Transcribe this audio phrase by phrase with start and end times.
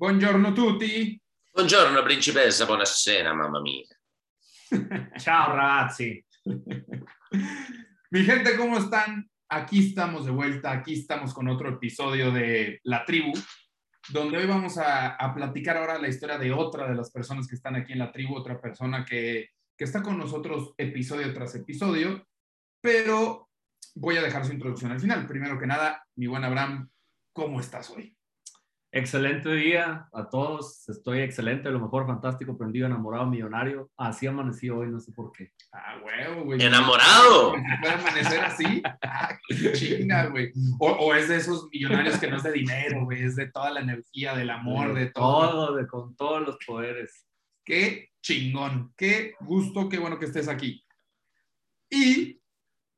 [0.00, 1.20] Buongiorno tutti.
[1.52, 3.84] Buongiorno principessa, buonasera mamma mia.
[5.18, 6.24] Ciao ragazzi.
[8.08, 9.28] Mi gente, ¿cómo están?
[9.48, 13.34] Aquí estamos de vuelta, aquí estamos con otro episodio de La Tribu,
[14.08, 17.56] donde hoy vamos a, a platicar ahora la historia de otra de las personas que
[17.56, 22.26] están aquí en la tribu, otra persona que, que está con nosotros episodio tras episodio,
[22.80, 23.50] pero
[23.96, 25.26] voy a dejar su introducción al final.
[25.26, 26.88] Primero que nada, mi buen Abraham,
[27.34, 28.16] ¿cómo estás hoy?
[28.92, 30.88] Excelente día a todos.
[30.88, 33.88] Estoy excelente, lo mejor, fantástico, prendido, enamorado, millonario.
[33.96, 35.52] Así amanecí hoy, no sé por qué.
[35.72, 36.60] Ah, huevo, güey.
[36.60, 37.52] ¡Enamorado!
[37.80, 38.82] ¿Puede amanecer así?
[39.02, 40.52] Ah, qué chinga, güey.
[40.80, 43.70] O, o es de esos millonarios que no es de dinero, güey, es de toda
[43.70, 45.50] la energía, del amor, de todo.
[45.50, 47.26] Todo, de, con todos los poderes.
[47.64, 50.84] Qué chingón, qué gusto, qué bueno que estés aquí.
[51.88, 52.40] Y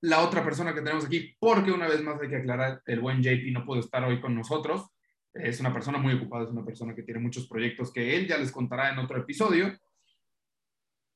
[0.00, 3.22] la otra persona que tenemos aquí, porque una vez más hay que aclarar, el buen
[3.22, 4.91] JP no pudo estar hoy con nosotros.
[5.34, 8.36] Es una persona muy ocupada, es una persona que tiene muchos proyectos que él ya
[8.38, 9.78] les contará en otro episodio.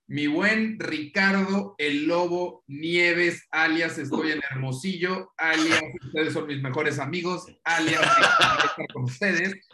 [0.09, 7.01] Mi buen Ricardo el Lobo Nieves, alias estoy en Hermosillo, alias ustedes son mis mejores
[7.01, 9.67] amigos, alias estar con ustedes.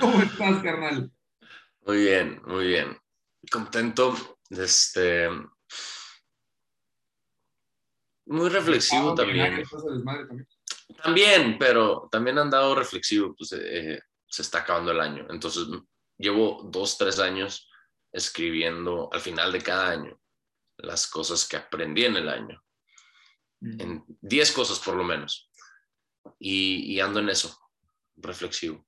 [0.00, 1.12] ¿Cómo estás, carnal?
[1.86, 2.98] Muy bien, muy bien.
[3.50, 4.14] Contento.
[4.50, 5.28] Este.
[8.26, 9.64] Muy reflexivo también.
[9.64, 10.46] También,
[11.58, 15.26] pero también han dado reflexivo, pues eh, se está acabando el año.
[15.30, 15.66] Entonces,
[16.18, 17.68] llevo dos, tres años
[18.12, 20.20] escribiendo al final de cada año
[20.78, 22.62] las cosas que aprendí en el año.
[23.60, 25.50] En diez cosas por lo menos.
[26.38, 27.58] Y, y ando en eso,
[28.16, 28.86] reflexivo.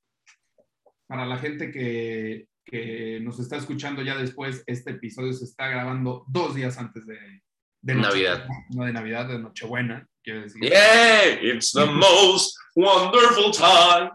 [1.06, 6.24] Para la gente que, que nos está escuchando ya después, este episodio se está grabando
[6.28, 7.42] dos días antes de,
[7.80, 8.46] de Navidad.
[8.70, 10.62] No de Navidad, de Nochebuena, quiero decir.
[10.62, 14.10] Yeah, it's the most wonderful time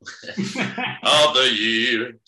[1.02, 2.18] of the year.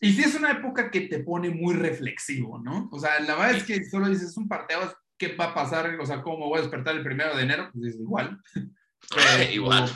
[0.00, 2.88] Y sí es una época que te pone muy reflexivo, ¿no?
[2.92, 5.98] O sea, la verdad es que solo dices, es un parteado, ¿qué va a pasar?
[5.98, 7.70] O sea, ¿cómo voy a despertar el primero de enero?
[7.72, 8.38] Pues es igual.
[9.14, 9.90] Pero, igual.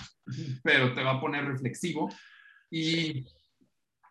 [0.64, 2.12] Pero te va a poner reflexivo.
[2.70, 3.26] Y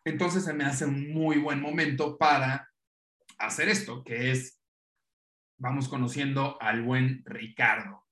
[0.05, 2.69] entonces se me hace un muy buen momento para
[3.37, 4.60] hacer esto, que es,
[5.61, 8.03] vamos conociendo al buen Ricardo.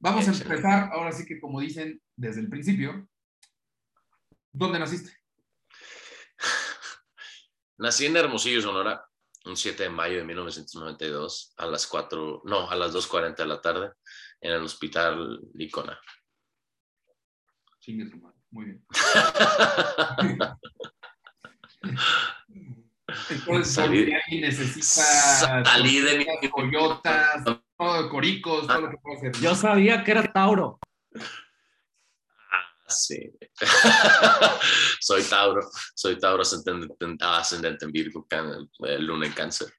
[0.00, 3.08] Vamos a empezar, ahora sí que como dicen desde el principio,
[4.50, 5.16] ¿dónde naciste?
[7.78, 9.06] Nací en Hermosillo, Sonora,
[9.44, 13.60] un 7 de mayo de 1992, a las 4, no, a las 2.40 de la
[13.60, 13.92] tarde,
[14.40, 15.96] en el hospital Licona.
[17.78, 18.84] Chingue su madre, muy bien.
[23.30, 29.32] Entonces, Salí- necesita Salí de mi- coyotas, todo, coricos, todo lo que pueda hacer.
[29.42, 30.78] Yo sabía que era Tauro.
[32.88, 33.32] Sí.
[35.00, 35.62] soy Tauro,
[35.94, 39.72] soy Tauro ascendente, ascendente en Virgo, can- eh, luna en cáncer.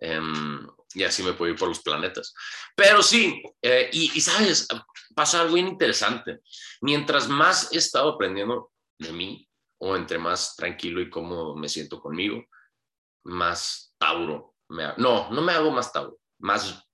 [0.00, 2.34] Em, y así me puedo ir por los planetas.
[2.76, 4.68] Pero sí, eh, y, y sabes,
[5.14, 6.40] pasa algo bien interesante.
[6.82, 9.48] Mientras más he estado aprendiendo de mí,
[9.80, 12.44] o entre más tranquilo y cómodo me siento conmigo,
[13.24, 14.94] más Tauro me hago.
[14.98, 16.84] No, no me hago más Tauro, más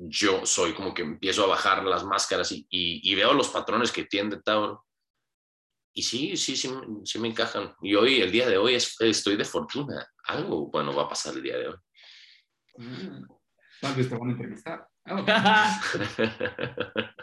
[0.00, 3.90] yo soy como que empiezo a bajar las máscaras y, y- y veo los patrones
[3.90, 4.84] que tiene Tauro.
[5.92, 6.70] Y sí, sí, sí,
[7.04, 7.74] sí me encajan.
[7.82, 10.06] Y hoy, el día de hoy, es- estoy de fortuna.
[10.24, 11.76] Algo bueno va a pasar el día de hoy.
[13.80, 14.88] Tal vez te van a entrevistar.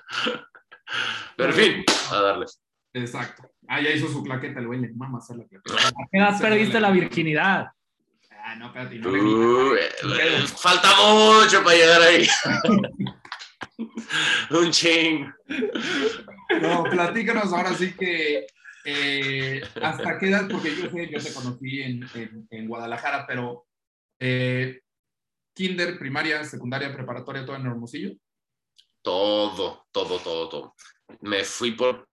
[1.38, 2.46] Pero en fin, a darle.
[2.94, 3.50] Exacto.
[3.68, 5.88] Ah, ya hizo su claqueta, el güey le mama hacer la claqueta.
[5.88, 7.68] ¿A qué edad perdiste la virginidad?
[8.48, 12.28] Ah, no, espérate, no Uh, eh, falta mucho para llegar ahí.
[14.52, 15.26] Un ching.
[16.62, 18.46] No, platícanos ahora sí que
[18.86, 23.66] eh, hasta qué edad, porque yo sé, yo te conocí en, en- en Guadalajara, pero
[24.20, 24.80] eh,
[25.56, 28.12] kinder, primaria, secundaria, preparatoria, todo en Hermosillo.
[29.02, 30.76] Todo, todo, todo, todo.
[31.22, 32.08] Me fui por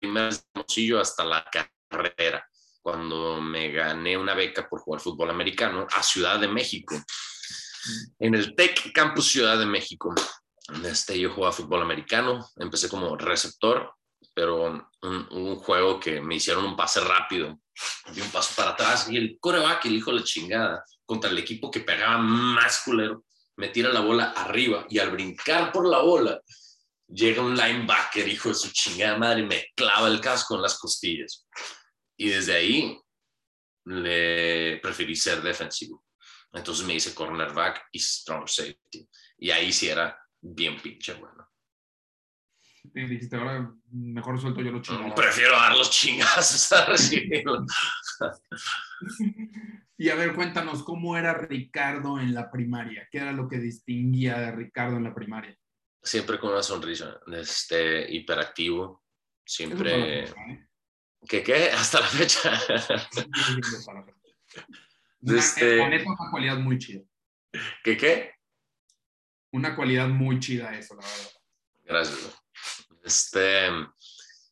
[0.00, 1.44] primer Hermosillo hasta la
[1.90, 2.48] carrera,
[2.86, 6.94] cuando me gané una beca por jugar fútbol americano a Ciudad de México.
[8.20, 10.14] En el TEC Campus Ciudad de México.
[10.84, 13.92] Este, yo jugaba fútbol americano, empecé como receptor,
[14.32, 17.58] pero un, un juego que me hicieron un pase rápido,
[18.14, 21.38] di un paso para atrás y el coreback, el hijo de la chingada, contra el
[21.38, 23.24] equipo que pegaba más culero,
[23.56, 26.40] me tira la bola arriba y al brincar por la bola,
[27.08, 30.78] llega un linebacker, hijo de su chingada madre, y me clava el casco en las
[30.78, 31.44] costillas.
[32.16, 32.98] Y desde ahí
[33.84, 36.04] le preferí ser defensivo.
[36.52, 39.08] Entonces me hice cornerback y strong safety.
[39.38, 41.48] Y ahí sí era bien pinche bueno.
[42.94, 45.12] Y dijiste, ahora mejor suelto yo los chingados.
[45.14, 47.66] Prefiero dar los chingazos a recibirlos.
[49.98, 53.08] Y a ver, cuéntanos, ¿cómo era Ricardo en la primaria?
[53.10, 55.56] ¿Qué era lo que distinguía de Ricardo en la primaria?
[56.02, 59.04] Siempre con una sonrisa, este, hiperactivo,
[59.44, 60.24] siempre...
[60.24, 60.65] ¿eh?
[61.28, 61.70] ¿Qué qué?
[61.72, 62.54] Hasta la fecha.
[62.54, 63.90] Eso.
[65.20, 67.02] Una, Este- la neta, una cualidad muy chida.
[67.82, 68.32] ¿Qué qué?
[69.52, 71.30] Una cualidad muy chida eso, la verdad.
[71.84, 72.38] Gracias.
[73.02, 73.68] Este,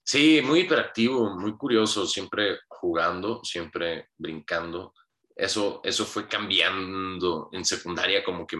[0.02, 4.94] sí, muy hiperactivo, muy curioso, siempre jugando, siempre brincando.
[5.36, 8.56] Eso, eso fue cambiando en secundaria, como que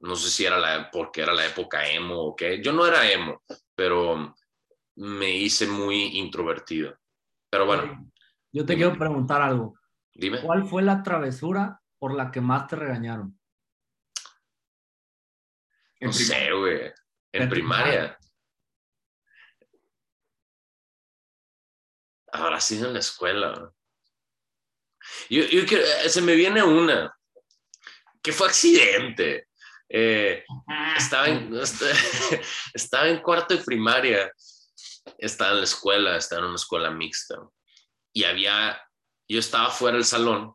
[0.00, 2.62] no sé si era la, porque era la época emo o qué.
[2.62, 3.42] Yo no era emo,
[3.74, 4.34] pero
[4.96, 6.98] me hice muy introvertido.
[7.50, 8.10] Pero bueno,
[8.52, 9.78] Yo te quiero preguntar algo.
[10.14, 10.40] dime.
[10.40, 13.38] ¿Cuál fue la travesura por la que más te regañaron?
[16.00, 16.92] En No sé, güey.
[17.32, 18.18] En En primaria.
[22.32, 23.72] Habrá sido en la escuela.
[25.30, 27.14] Yo, yo eh, se me viene una
[28.22, 29.48] que fue accidente.
[29.88, 30.44] Eh,
[30.96, 31.82] estaba, en, est-
[32.74, 34.30] estaba en cuarto de primaria,
[35.18, 37.36] estaba en la escuela, estaba en una escuela mixta.
[38.12, 38.80] Y había,
[39.28, 40.54] yo estaba fuera del salón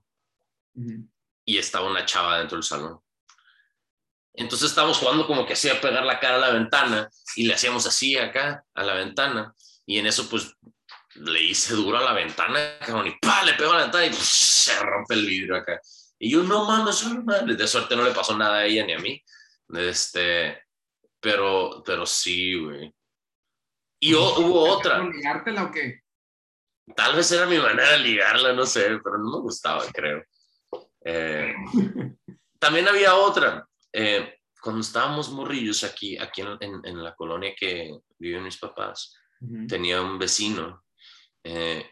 [1.46, 3.00] y estaba una chava dentro del salón.
[4.34, 7.86] Entonces estábamos jugando como que hacía pegar la cara a la ventana y le hacíamos
[7.86, 9.54] así acá a la ventana
[9.86, 10.56] y en eso pues
[11.16, 13.44] le hice duro a la ventana, cabrón, y ¡pa!
[13.44, 15.82] le pego a la ventana y pues, se rompe el vidrio acá.
[16.18, 17.56] Y yo, no mames, solo madre.
[17.56, 19.22] De suerte no le pasó nada a ella ni a mí.
[19.74, 20.64] Este,
[21.20, 22.94] pero, pero sí, güey.
[24.04, 24.96] Y o- hubo otra.
[24.98, 26.02] ¿Intentaron ligártela o qué?
[26.96, 30.24] Tal vez era mi manera de ligarla, no sé, pero no me gustaba, creo.
[31.06, 31.54] Eh,
[32.60, 33.66] también había otra.
[33.94, 39.16] eh, cuando estábamos morrillos aquí, aquí en, en- en la colonia que viven mis papás,
[39.40, 39.66] Ujú.
[39.68, 40.84] tenía un vecino
[41.44, 41.90] eh,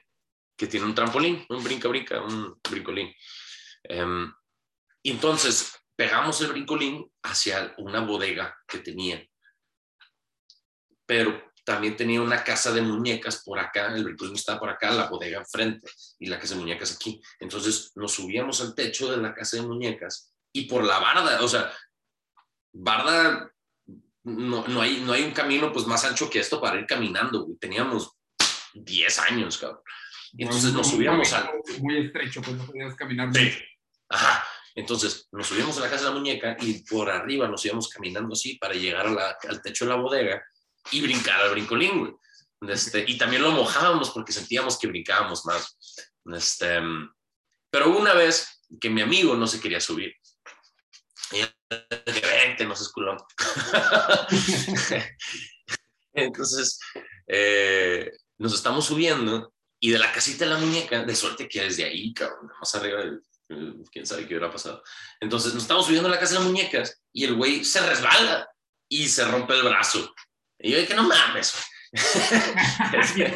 [0.56, 3.12] que tiene un trampolín, un brinca-brinca, un brincolín.
[3.84, 4.32] Em,
[5.02, 9.26] y entonces pegamos el brincolín hacia una bodega que tenía.
[11.08, 15.08] Pero también tenía una casa de muñecas por acá, el brincolín estaba por acá, la
[15.08, 15.88] bodega enfrente
[16.18, 17.22] y la casa de muñecas aquí.
[17.40, 21.48] Entonces nos subíamos al techo de la casa de muñecas y por la barda, o
[21.48, 21.72] sea,
[22.74, 23.52] barda,
[24.24, 27.44] no, no, hay, no hay un camino pues más ancho que esto para ir caminando,
[27.44, 27.56] güey.
[27.58, 28.18] Teníamos
[28.74, 29.82] 10 años, cabrón.
[30.34, 31.52] Y entonces nos subíamos al...
[31.82, 33.52] Muy estrecho, pues no podías caminar Sí.
[34.10, 34.44] Ajá.
[34.74, 38.34] Entonces nos subimos a la casa de la muñeca y por arriba nos íbamos caminando
[38.34, 40.44] así para llegar a la- al techo de la bodega
[40.92, 42.14] y brincar al brincolín, güey.
[42.62, 45.78] Este, y también lo mojábamos porque sentíamos que brincábamos más.
[46.34, 46.80] Este,
[47.70, 50.14] pero una vez que mi amigo no se quería subir.
[51.32, 51.42] Y
[52.12, 53.18] que vente, no seas culón.
[56.14, 56.80] Entonces,
[57.28, 61.86] eh, nos estamos subiendo y de la casita de la muñeca, de suerte que desde
[61.86, 63.00] ahí, cabrón, más arriba,
[63.92, 64.84] quién sabe qué hubiera pasado.
[65.20, 68.50] Entonces, nos estamos subiendo a la casa de las muñecas y el güey se resbala
[68.90, 70.14] y se rompe el brazo.
[70.60, 71.54] Y yo dije, no mames.
[71.92, 73.36] Es que-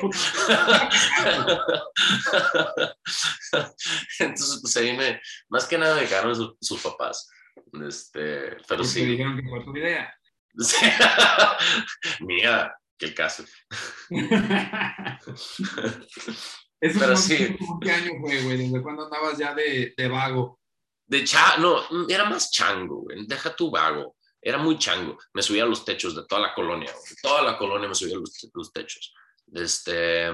[4.19, 7.29] Entonces, pues ahí me, más que nada me dejaron sus, sus papás.
[7.87, 9.05] Este, pero sí.
[9.05, 10.13] dijeron que fue tu idea.
[10.57, 10.85] Sí.
[12.19, 13.43] Mía, qué caso.
[16.80, 17.57] Eso Pero sí.
[17.81, 18.57] ¿Qué año fue, güey?
[18.57, 20.59] ¿Desde cuándo andabas ya de, de vago?
[21.06, 23.25] De cha, no, era más chango, güey.
[23.25, 24.18] Deja tu vago.
[24.44, 25.18] Era muy chango.
[25.33, 26.92] Me subía a los techos de toda la colonia.
[27.21, 29.14] Toda la colonia me subía a los, los techos.
[29.54, 30.30] Este,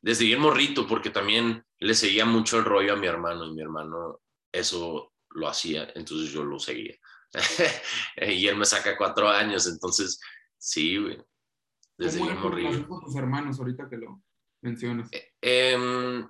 [0.00, 3.62] desde bien morrito, porque también le seguía mucho el rollo a mi hermano y mi
[3.62, 4.20] hermano
[4.52, 6.96] eso lo hacía, entonces yo lo seguía.
[8.16, 10.20] y él me saca cuatro años, entonces
[10.56, 11.18] sí, güey.
[11.98, 14.22] Desde ¿Cómo bien con tus hermanos ahorita que lo
[14.60, 15.10] mencionas?
[15.40, 16.28] Em,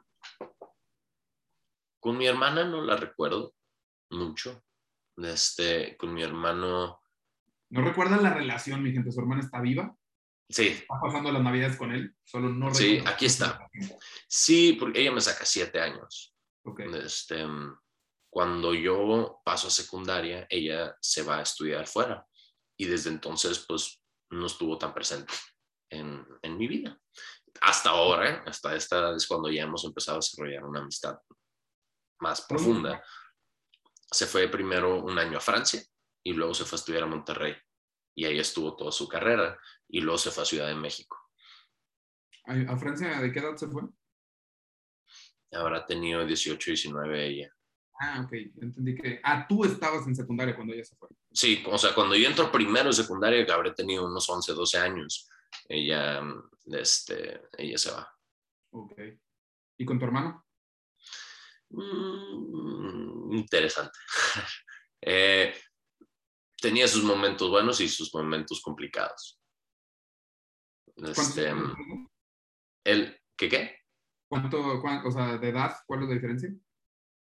[2.01, 3.55] con mi hermana no la recuerdo
[4.11, 4.65] mucho.
[5.17, 7.01] Este, con mi hermano,
[7.69, 9.11] ¿No recuerdan la relación, mi gente?
[9.11, 9.97] ¿Su hermana está viva?
[10.49, 12.15] sí, ¿Está pasando las navidades con él?
[12.23, 13.59] Solo no Sí, aquí está.
[14.29, 16.35] sí, porque ella me saca siete años.
[16.65, 16.81] Ok.
[17.05, 17.45] Este,
[18.31, 22.25] cuando yo paso a secundaria, ella se va a estudiar fuera
[22.79, 25.33] y desde entonces, pues, no estuvo tan presente
[25.91, 27.01] en, en mi vida.
[27.63, 31.19] Hasta ahora, hasta esta es cuando ya hemos empezado a desarrollar una amistad
[32.21, 33.03] más profunda.
[34.11, 35.83] Se fue primero un año a Francia
[36.23, 37.55] y luego se fue a estudiar a Monterrey
[38.15, 39.59] y ahí estuvo toda su carrera
[39.89, 41.17] y luego se fue a Ciudad de México.
[42.45, 43.83] ¿A Francia de qué edad se fue?
[45.53, 47.53] Habrá tenido 18, 19 ella.
[47.99, 49.21] Ah, ok, entendí que.
[49.23, 51.09] Ah, tú estabas en secundaria cuando ella se fue.
[51.33, 54.79] Sí, o sea, cuando yo entro primero en secundaria, que habré tenido unos 11, 12
[54.79, 55.29] años,
[55.69, 56.23] ella,
[56.67, 58.09] este, ella se va.
[58.71, 58.93] Ok.
[59.79, 60.47] ¿Y con tu hermano?
[61.71, 63.99] Mm, interesante.
[65.09, 65.55] Eh,
[66.61, 69.39] tenía sus momentos buenos y sus momentos complicados.
[70.97, 71.53] Este,
[72.85, 73.77] el, ¿Qué qué?
[74.29, 76.51] ¿Cuánto, cuánto, o sea, de edad, cuál es la diferencia?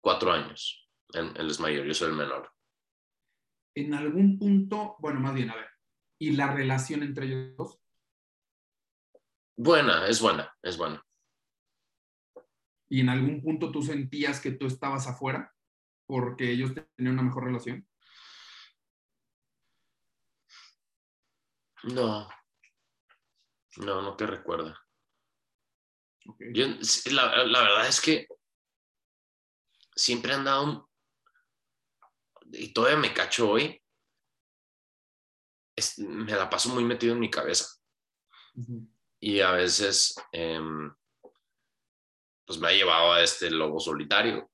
[0.01, 0.89] Cuatro años.
[1.13, 2.51] Él, él es mayor, yo soy el menor.
[3.75, 5.69] En algún punto, bueno, más bien, a ver,
[6.19, 7.79] ¿y la relación entre ellos dos?
[9.55, 11.03] Buena, es buena, es buena.
[12.89, 15.53] ¿Y en algún punto tú sentías que tú estabas afuera
[16.07, 17.87] porque ellos tenían una mejor relación?
[21.83, 22.27] No.
[23.77, 24.77] No, no te recuerda.
[26.53, 26.65] Yo,
[27.11, 28.27] la, la verdad es que
[29.95, 30.89] siempre han dado,
[32.51, 33.81] y todavía me cacho hoy,
[35.75, 37.67] es- me la paso muy metido en mi cabeza.
[39.19, 40.93] Y a veces, em,
[42.45, 44.49] pues me ha llevado a este lobo solitario.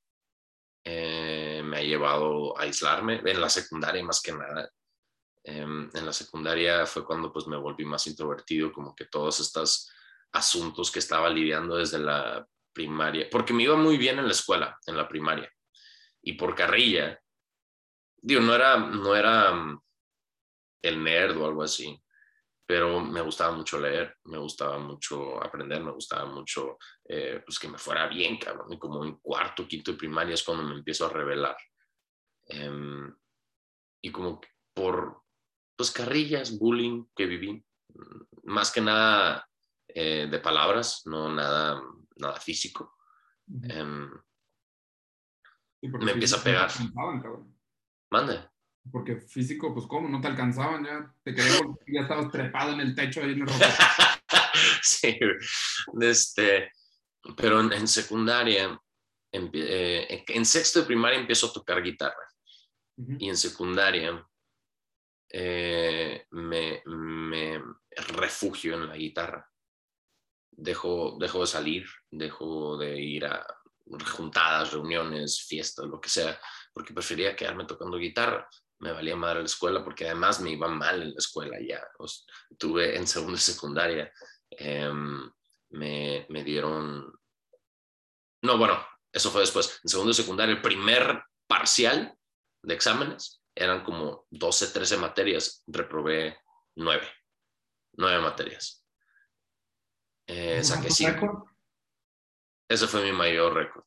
[0.86, 4.70] Eh, me ha llevado a aislarme en la secundaria más que nada.
[5.44, 9.92] Em, en la secundaria fue cuando pues me volví más introvertido, como que todos estos
[10.32, 14.78] asuntos que estaba lidiando desde la primaria, porque me iba muy bien en la escuela,
[14.88, 15.50] en la primaria.
[16.22, 17.20] Y por carrilla,
[18.18, 19.82] digo, no era, no era mm,
[20.82, 22.02] el nerd o algo así,
[22.66, 26.78] pero me gustaba mucho leer, me gustaba mucho aprender, me gustaba mucho
[27.16, 28.74] eh, pues que me fuera bien, cabrón.
[28.74, 31.56] Y como en cuarto, quinto de primaria es cuando me empiezo a revelar.
[32.48, 33.16] Em,
[34.02, 34.42] y como
[34.74, 35.22] por
[35.76, 39.48] pues carrillas, bullying que viví, mm, más que nada
[39.88, 41.84] eh, de palabras, no nada,
[42.16, 42.98] nada físico.
[43.48, 43.68] Ujú.
[43.70, 44.12] Em,
[45.80, 46.72] Sí, porque me empieza a pegar.
[48.10, 48.50] mande.
[48.90, 52.96] Porque físico, pues cómo, no te alcanzaban, ya te querían, ya estabas trepado en el
[52.96, 53.48] techo ahí en el
[54.82, 55.20] sí,
[56.00, 56.72] este,
[57.38, 58.80] pero en, en secundaria,
[59.32, 62.28] en, eh, en sexto de primaria empiezo a tocar guitarra
[62.96, 64.26] y en secundaria
[65.30, 67.62] eh, me, me
[67.96, 69.50] refugio en la guitarra.
[70.52, 73.46] Dejo, dejo de salir, dejo de ir a
[74.12, 76.40] juntadas, reuniones, fiestas, lo que sea,
[76.72, 78.48] porque prefería quedarme tocando guitarra.
[78.80, 81.82] Me valía madre la escuela porque además me iba mal en la escuela ya.
[81.98, 82.24] O sea,
[82.58, 84.14] tuve en segunda y secundaria,
[84.52, 85.30] em,
[85.74, 87.14] me, me dieron...
[88.42, 89.80] No, bueno, eso fue después.
[89.84, 92.18] En segundo y secundaria, el primer parcial
[92.64, 96.38] de exámenes eran como 12, 13 materias, reprobé
[96.76, 97.08] 9,
[97.94, 98.86] 9 materias.
[100.28, 101.12] Eh, saqué ¿Cuánto 5.
[101.12, 101.44] récord?
[102.70, 103.84] Ese fue mi mayor récord.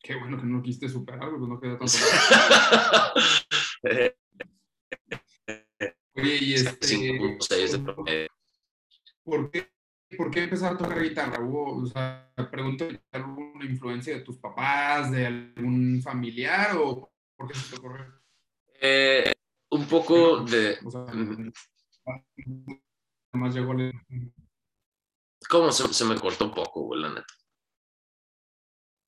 [0.00, 1.92] Qué bueno que no quisiste superar, pues no queda tanto.
[6.14, 8.28] Oye, y este, 5.6 de promedio.
[9.24, 9.68] ¿por qué,
[10.16, 11.40] ¿por qué empezar a tocar guitarra?
[11.44, 17.54] ¿Hubo, o sea, pregunto, ¿alguna influencia de tus papás, de algún familiar o por qué
[17.54, 18.06] se te ocurrió?
[18.80, 19.32] Eh,
[19.70, 20.78] un poco de...
[20.84, 21.52] O sea, Mm.
[23.32, 23.92] más llegó el-
[25.50, 27.26] ¿Cómo se, se me cortó un poco, güey, la neta?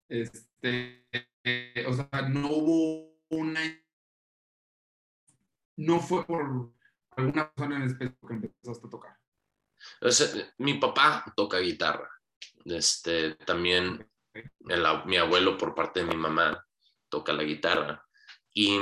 [0.08, 1.06] este,
[1.44, 3.60] eh, o sea, no hubo una,
[5.76, 6.72] no fue por
[7.16, 9.19] alguna persona en específico que empezaste a tocar.
[10.00, 10.08] O
[10.58, 12.08] mi papá toca guitarra.
[12.64, 14.08] Este, también
[14.68, 16.64] el mi abuelo por parte de mi mamá
[17.08, 18.04] toca la guitarra.
[18.52, 18.78] Y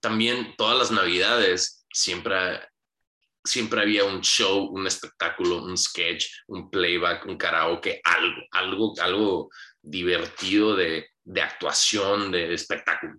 [0.00, 2.60] también todas las navidades siempre,
[3.42, 9.50] siempre había un show, un espectáculo, un sketch, un playback, un karaoke, algo, algo, algo
[9.80, 13.14] divertido de, de actuación, de espectáculo.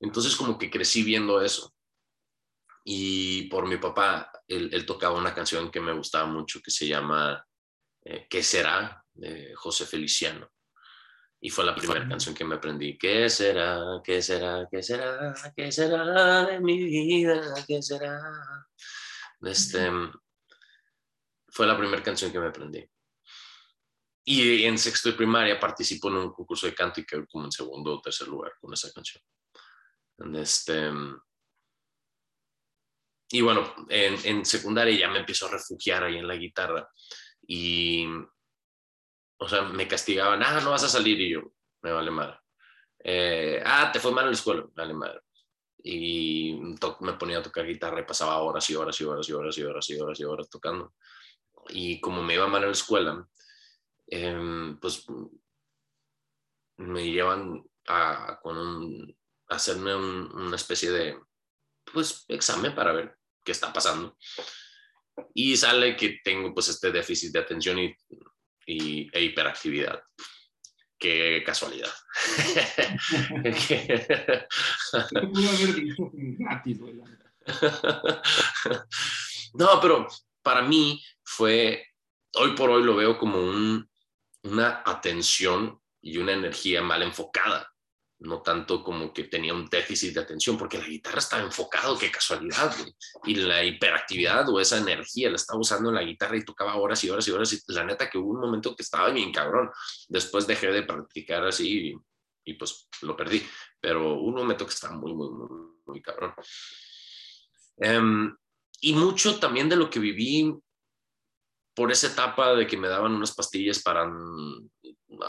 [0.00, 1.74] Entonces como que crecí viendo eso.
[2.90, 6.88] Y por mi papá, él, él tocaba una canción que me gustaba mucho que se
[6.88, 7.46] llama
[8.02, 9.04] eh, ¿Qué será?
[9.12, 10.50] de José Feliciano.
[11.38, 12.96] Y fue la primera canción que me aprendí.
[12.96, 14.00] ¿Qué será?
[14.02, 14.66] ¿Qué será?
[14.70, 15.34] ¿Qué será?
[15.54, 17.62] ¿Qué será de mi vida?
[17.66, 18.22] ¿Qué será?
[19.42, 19.90] Este,
[21.48, 22.88] fue la primera canción que me aprendí.
[24.24, 27.52] Y en sexto de primaria participo en un concurso de canto y quedé como en
[27.52, 29.22] segundo o tercer lugar con esa canción.
[30.34, 30.90] Este,
[33.30, 36.88] y bueno, en, en secundaria ya me empiezo a refugiar ahí en la guitarra
[37.46, 38.06] y,
[39.38, 41.42] o sea, me castigaban, ah, no vas a salir y yo,
[41.82, 42.38] me vale madre.
[42.98, 45.20] Eh, ah, te fue mal en la escuela, me vale madre.
[45.82, 46.58] Y
[47.00, 49.62] me ponía a tocar guitarra y pasaba horas y horas y horas y horas y
[49.62, 50.94] horas y horas y horas tocando.
[51.70, 53.28] Y como me iba mal en la escuela,
[54.06, 55.06] em, pues
[56.78, 59.16] me llevan a, con un,
[59.48, 61.18] a hacerme una especie de
[61.92, 63.17] pues, examen para ver
[63.48, 64.18] qué está pasando.
[65.32, 67.96] Y sale que tengo pues este déficit de atención y,
[68.66, 70.02] y e hiperactividad.
[70.98, 71.88] Qué casualidad.
[79.54, 80.06] no, pero
[80.42, 81.86] para mí fue,
[82.34, 83.88] hoy por hoy lo veo como un,
[84.42, 87.66] una atención y una energía mal enfocada
[88.20, 92.10] no tanto como que tenía un déficit de atención, porque la guitarra estaba enfocado, qué
[92.10, 92.74] casualidad,
[93.24, 97.02] y la hiperactividad o esa energía la estaba usando en la guitarra y tocaba horas
[97.04, 99.70] y horas y horas, y la neta que hubo un momento que estaba bien cabrón,
[100.08, 101.94] después dejé de practicar así
[102.44, 103.46] y, pues lo perdí,
[103.80, 105.48] pero hubo un momento que estaba muy, muy, muy,
[105.86, 106.34] muy cabrón.
[107.76, 108.36] Em,
[108.80, 110.52] y mucho también de lo que viví
[111.74, 114.70] por esa etapa de que me daban unas pastillas para mm,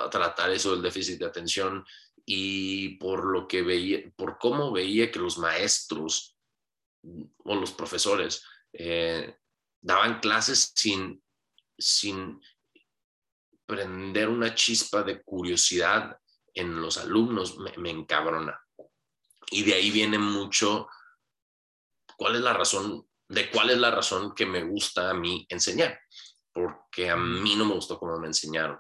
[0.10, 1.86] tratar eso del déficit de atención
[2.32, 6.38] y por lo que veía, por cómo veía que los maestros
[7.44, 9.36] o los profesores eh,
[9.82, 11.24] daban clases sin,
[11.76, 12.40] sin
[13.66, 16.20] prender una chispa de curiosidad
[16.54, 18.64] en los alumnos, me, me encabrona.
[19.50, 20.88] Y de ahí viene mucho,
[22.16, 23.10] ¿cuál es la razón?
[23.28, 26.00] De cuál es la razón que me gusta a mí enseñar,
[26.54, 28.80] porque a mí no me gustó cómo me enseñaron.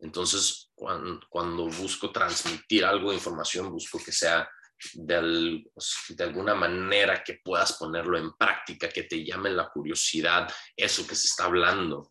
[0.00, 4.48] Entonces, cuando, busco transmitir algo de información, busco que sea
[4.94, 5.62] de,
[6.08, 11.14] de, alguna manera que puedas ponerlo en práctica, que te llame la curiosidad, eso que
[11.14, 12.10] se está hablando,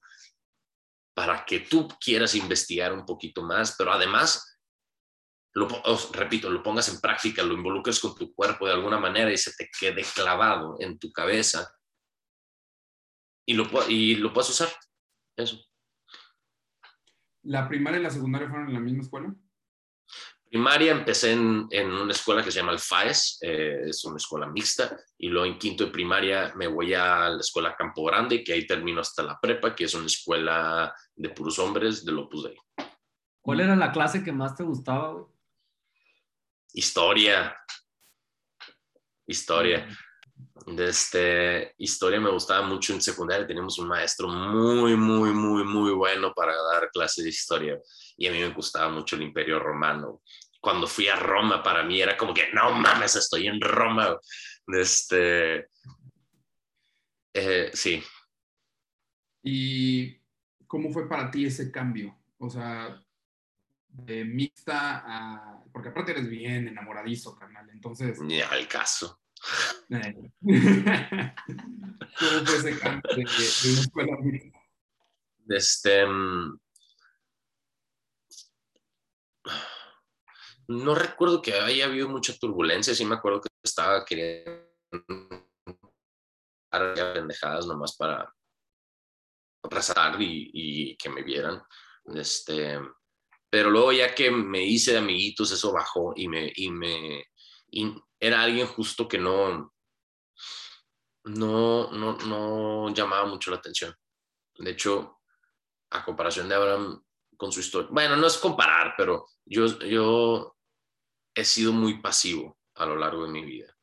[1.16, 4.60] para que tú quieras investigar un poquito más, pero además,
[5.56, 5.68] lo,
[6.14, 9.54] repito, lo pongas en práctica, lo involucres con tu cuerpo de alguna manera y se
[9.54, 11.76] te quede clavado en tu cabeza
[13.48, 14.70] y lo, y lo puedas usar.
[15.36, 15.69] Eso.
[17.50, 19.34] ¿La primaria y la secundaria fueron en la misma escuela?
[20.48, 24.46] Primaria empecé en, en una escuela que se llama el FAES, eh, es una escuela
[24.46, 28.54] mixta, y luego en quinto de primaria me voy a la escuela Campo Grande, que
[28.54, 32.58] ahí termino hasta la prepa, que es una escuela de puros hombres del Opus Dei.
[33.42, 35.26] ¿Cuál era la clase que más te gustaba?
[36.72, 37.58] Historia.
[39.26, 39.88] Historia.
[40.66, 45.92] De este, historia me gustaba mucho en secundaria, teníamos un maestro muy, muy, muy, muy
[45.92, 47.80] bueno para dar clases de historia
[48.18, 50.22] y a mí me gustaba mucho el imperio romano.
[50.62, 54.18] Cuando fui a Roma, para mí era como que, no mames, estoy en Roma.
[54.68, 55.70] Este,
[57.34, 58.04] eh, sí.
[59.42, 60.20] ¿Y
[60.68, 62.18] cómo fue para ti ese cambio?
[62.38, 63.02] O sea,
[63.88, 65.64] de mixta a...
[65.72, 67.70] Porque aparte eres bien enamoradizo, carnal.
[67.70, 68.20] Entonces...
[68.22, 69.22] Ni al caso.
[72.20, 74.52] ¿Cómo fue ese cambio de,
[75.50, 76.60] Este, mm,
[80.68, 84.70] no recuerdo que haya habido mucha turbulencia, sí me acuerdo que estaba queriendo
[86.70, 88.32] pendejadas nomás para
[89.64, 91.62] resaltar y, y, que me vieran.
[92.16, 92.80] Este,
[93.50, 97.26] pero luego ya que me hice de amiguitos, eso bajó y me, y me,
[98.20, 99.74] era alguien justo que no,
[101.26, 103.96] no, no, no llamaba mucho la atención.
[104.58, 105.20] De hecho,
[105.92, 107.04] a comparación de Abraham
[107.38, 110.58] con su historia, bueno, no es comparar, pero yo, yo
[111.34, 113.76] he sido muy pasivo a lo largo de mi vida.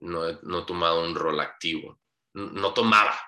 [0.00, 2.00] No he, no tomado un rol activo.
[2.34, 3.18] No tomaba,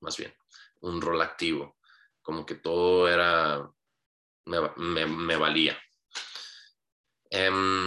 [0.00, 0.34] más bien,
[0.80, 1.78] un rol activo.
[2.22, 3.70] Como que todo era,
[4.46, 5.78] me, me, valía.
[7.30, 7.85] Em,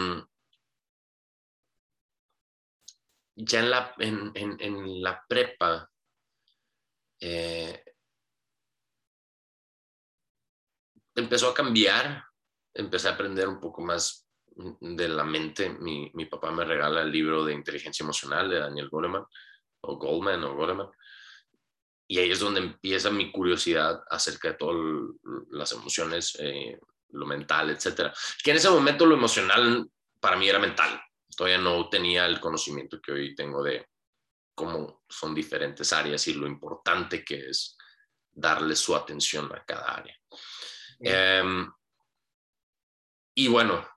[3.42, 5.90] ya en la, en, en, la prepa,
[7.22, 7.84] eh,
[11.16, 12.26] empezó a cambiar,
[12.74, 15.70] empecé a aprender un poco más de la mente.
[15.70, 19.24] Mi, mi, papá me regala el libro de inteligencia emocional de Daniel Goleman,
[19.82, 20.90] o Goldman, o Goleman.
[22.10, 24.76] Y ahí es donde empieza mi curiosidad acerca de todas
[25.52, 26.78] las emociones, eh,
[27.12, 28.14] lo mental, etcétera.
[28.44, 31.02] Que en ese momento lo emocional para mí era mental
[31.36, 33.88] todavía no tenía el conocimiento que hoy tengo de
[34.54, 37.78] cómo son diferentes áreas y lo importante que es
[38.32, 40.16] darle su atención a cada área.
[41.00, 41.72] Em,
[43.36, 43.88] y bueno,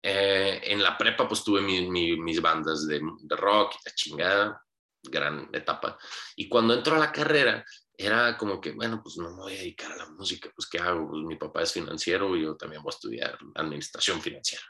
[0.00, 4.64] eh, en la prepa pues tuve mis bandas de, de rock, la chingada,
[5.02, 5.98] gran etapa.
[6.36, 7.64] Y cuando entro a la carrera,
[7.96, 10.78] era como que, bueno, pues no me voy a dedicar a la música, pues ¿qué
[10.78, 11.08] hago?
[11.08, 14.64] Pues mi papá es financiero y yo también voy a estudiar administración financiera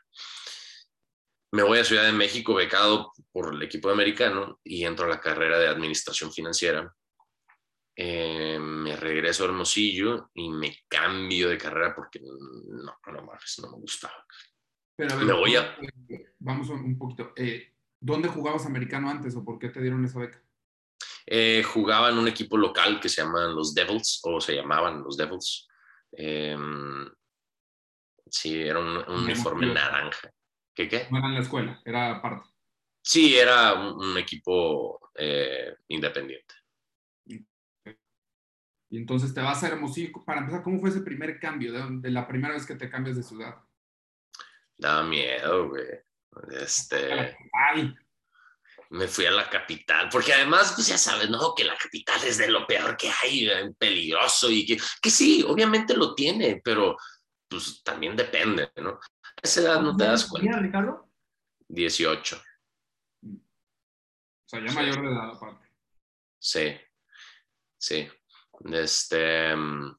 [1.54, 5.20] me voy a Ciudad de México becado por el equipo americano y entro a la
[5.20, 6.92] carrera de administración financiera.
[7.94, 13.78] Eh, me regreso a Hermosillo y me cambio de carrera porque no, no, no me
[13.78, 14.26] gustaba.
[14.96, 15.76] Pero a ver, me voy a...
[16.40, 17.32] Vamos un poquito.
[17.36, 20.42] Eh, ¿Dónde jugabas americano antes o por qué te dieron esa beca?
[21.24, 25.16] Eh, jugaba en un equipo local que se llaman los Devils, o se llamaban los
[25.16, 25.68] Devils.
[26.10, 27.08] Em,
[28.26, 30.32] sí, era un, uniforme naranja.
[30.74, 31.06] ¿Qué qué?
[31.10, 32.48] No era en la escuela, era parte.
[33.02, 36.54] Sí, era un, equipo eh, independiente.
[37.26, 40.12] Y entonces te vas a Hermosillo.
[40.24, 43.16] Para empezar, ¿cómo fue ese primer cambio de, de la primera vez que te cambias
[43.16, 43.56] de ciudad?
[44.76, 45.86] Daba miedo, güey.
[46.50, 47.36] Este.
[48.90, 51.54] Me fui a la capital, porque además, pues ya sabes, ¿no?
[51.54, 55.44] Que la capital es de lo peor que hay, eh, peligroso y que, que sí,
[55.46, 56.96] obviamente lo tiene, pero
[57.48, 59.00] pues también depende, ¿no?
[59.44, 60.58] Esa edad no te das cuenta.
[60.58, 61.06] Ricardo?
[61.68, 62.36] 18.
[62.36, 63.38] O
[64.46, 65.68] sea, ya mayor de edad aparte.
[66.38, 66.74] Sí,
[67.76, 68.08] sí.
[68.72, 69.54] Este.
[69.54, 69.96] Mm,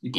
[0.00, 0.10] ¿Y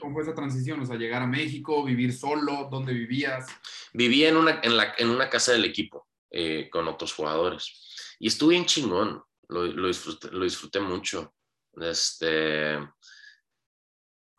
[0.00, 0.80] cómo, Fue, esa transición?
[0.80, 3.46] O sea, llegar a México, vivir solo, ¿dónde vivías?
[3.92, 8.16] Vivía en una, en la, en una casa del equipo eh, con otros jugadores.
[8.18, 11.36] Y estuve en chingón, lo, lo, disfruté, lo disfruté mucho.
[11.80, 12.78] Este,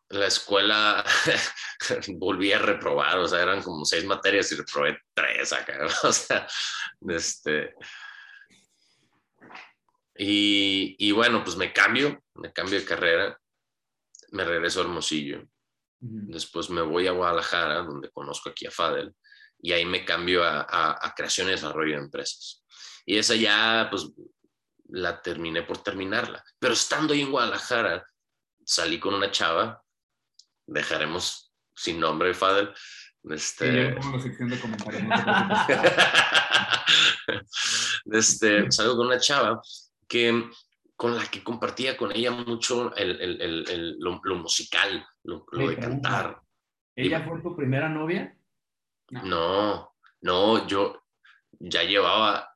[0.09, 1.03] la escuela
[2.17, 6.47] volví a reprobar, o sea, eran como seis materias y reprobé tres acá, o sea,
[7.07, 7.75] este...
[10.21, 13.39] Y, y bueno, pues me cambio, me cambio de carrera
[14.31, 15.47] me regreso a Hermosillo.
[15.99, 19.13] Después me voy a Guadalajara, donde conozco aquí a Fadel,
[19.61, 22.63] y ahí me cambio a, creación y desarrollo de empresas.
[23.05, 24.09] Y esa ya, pues,
[24.89, 26.43] la terminé por terminarla.
[26.57, 28.07] Pero estando ahí en Guadalajara,
[28.63, 29.83] salí con una chava,
[30.69, 32.73] dejaremos sin nombre, Fadel.
[33.29, 33.95] Este...
[38.05, 39.61] este, salgo con una chava
[40.07, 40.49] que
[40.99, 46.41] con la que compartía con ella mucho el, el, el, lo, musical, lo, de cantar.
[46.93, 48.37] ¿Ella fue tu primera novia?
[49.23, 51.05] No, no, yo
[51.57, 52.53] ya llevaba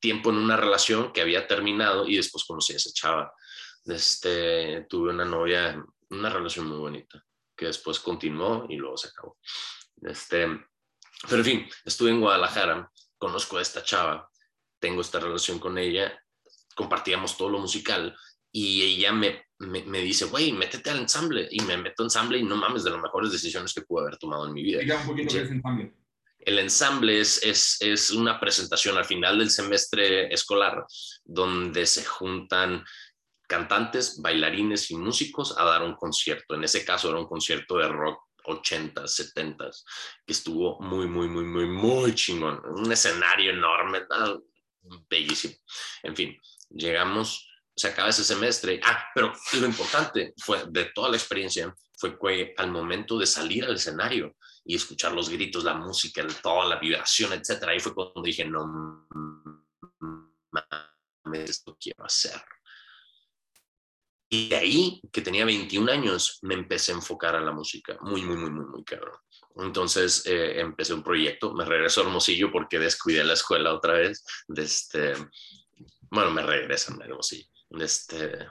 [0.00, 3.32] tiempo en una relación que había terminado y después conocí a esa chava.
[3.84, 7.24] Este, tuve una novia, una relación muy bonita,
[7.60, 9.38] que después continuó y luego se acabó.
[10.02, 10.48] Este,
[11.28, 14.28] pero en fin, estuve en Guadalajara, conozco a esta chava,
[14.78, 16.20] tengo esta relación con ella
[16.80, 18.16] compartíamos todo lo musical
[18.52, 21.46] y ella me, me, dice, güey, métete al ensamble.
[21.50, 24.16] Y me meto al ensamble y no mames, de las mejores decisiones que pude haber
[24.16, 24.80] tomado en mi vida.
[24.80, 25.94] Diga un poquito qué es ensamble.
[26.38, 30.86] El ensamble es, es, es, una presentación al final del semestre escolar
[31.22, 32.82] donde se juntan
[33.50, 36.54] cantantes, bailarines y músicos a dar un concierto.
[36.54, 39.70] En ese caso era un concierto de rock 80, 70,
[40.24, 42.62] que estuvo muy, muy, muy, muy, muy chingón.
[42.64, 44.02] Un escenario enorme,
[45.08, 45.54] bellísimo.
[46.04, 48.80] En fin, llegamos, se acaba ese semestre.
[48.84, 53.64] Ah, pero lo importante fue de toda la experiencia fue que al momento de salir
[53.64, 58.22] al escenario y escuchar los gritos, la música, toda la vibración, etcétera, ahí fue cuando
[58.22, 59.06] dije, no
[60.52, 62.40] mames, esto quiero hacer.
[64.32, 68.22] Y de ahí, que tenía 21 años, me empecé a enfocar a la música, muy,
[68.22, 69.16] muy, muy, muy, muy cabrón.
[69.56, 74.24] Entonces eh, empecé un proyecto, me regreso a Hermosillo porque descuidé la escuela otra vez,
[74.46, 75.14] de este,
[76.10, 77.44] bueno, me regresan algo así.
[77.70, 78.46] Este,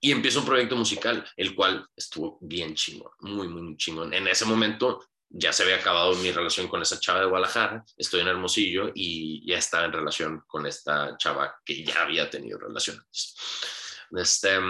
[0.00, 4.14] y empiezo un proyecto musical, el cual estuvo bien chingón, muy, muy chingón.
[4.14, 8.20] En ese momento ya se había acabado mi relación con esa chava de Guadalajara, estoy
[8.20, 13.34] en Hermosillo y ya estaba en relación con esta chava que ya había tenido relaciones.
[14.12, 14.60] Este,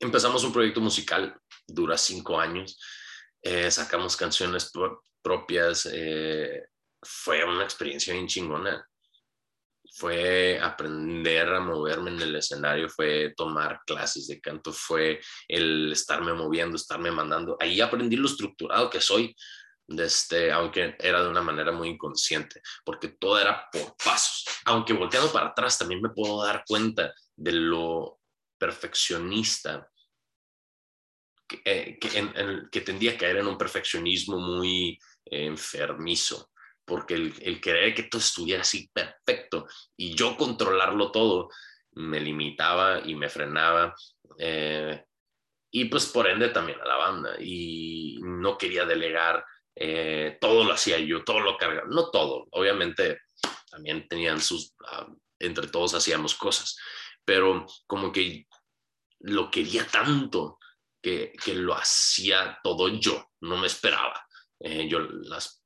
[0.00, 2.78] empezamos un proyecto musical, dura cinco años,
[3.42, 4.72] eh, sacamos canciones
[5.22, 6.64] propias, eh,
[7.02, 8.84] fue una experiencia bien chingona
[9.92, 16.32] fue aprender a moverme en el escenario, fue tomar clases de canto, fue el estarme
[16.32, 17.56] moviendo, estarme mandando.
[17.60, 19.34] Ahí aprendí lo estructurado que soy,
[19.88, 24.44] este, aunque era de una manera muy inconsciente, porque todo era por pasos.
[24.64, 28.20] Aunque volteando para atrás también me puedo dar cuenta de lo
[28.58, 29.89] perfeccionista
[31.50, 31.98] que, eh,
[32.70, 36.50] que, tendía a caer en un perfeccionismo muy eh, enfermizo
[36.84, 41.48] porque el, querer que todo estuviera así perfecto y yo controlarlo todo
[41.92, 43.94] me limitaba y me frenaba.
[44.38, 45.04] Eh,
[45.72, 47.36] y pues por ende también a la banda.
[47.38, 49.44] Y no quería delegar,
[49.76, 53.20] eh, todo lo hacía yo, todo lo cargaba, no todo, obviamente
[53.70, 55.06] también tenían sus, ah,
[55.38, 56.76] entre todos hacíamos cosas,
[57.24, 58.46] pero como que
[59.20, 60.58] lo quería tanto
[61.00, 64.26] que, que lo hacía todo yo, no me esperaba.
[64.60, 65.60] Eh, yo las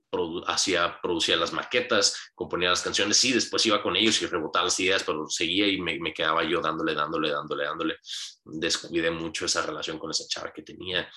[0.46, 4.78] hacía, producía las maquetas, componía las canciones, sí, después iba con ellos y rebotaba las
[4.80, 7.96] ideas, pero seguía y me, me, quedaba yo dándole, dándole, dándole, dándole.
[8.44, 11.08] Descuidé mucho esa relación con esa chava que tenía,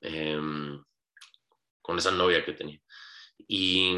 [0.00, 0.40] eh,
[1.82, 2.80] con esa novia que tenía.
[3.46, 3.94] Y,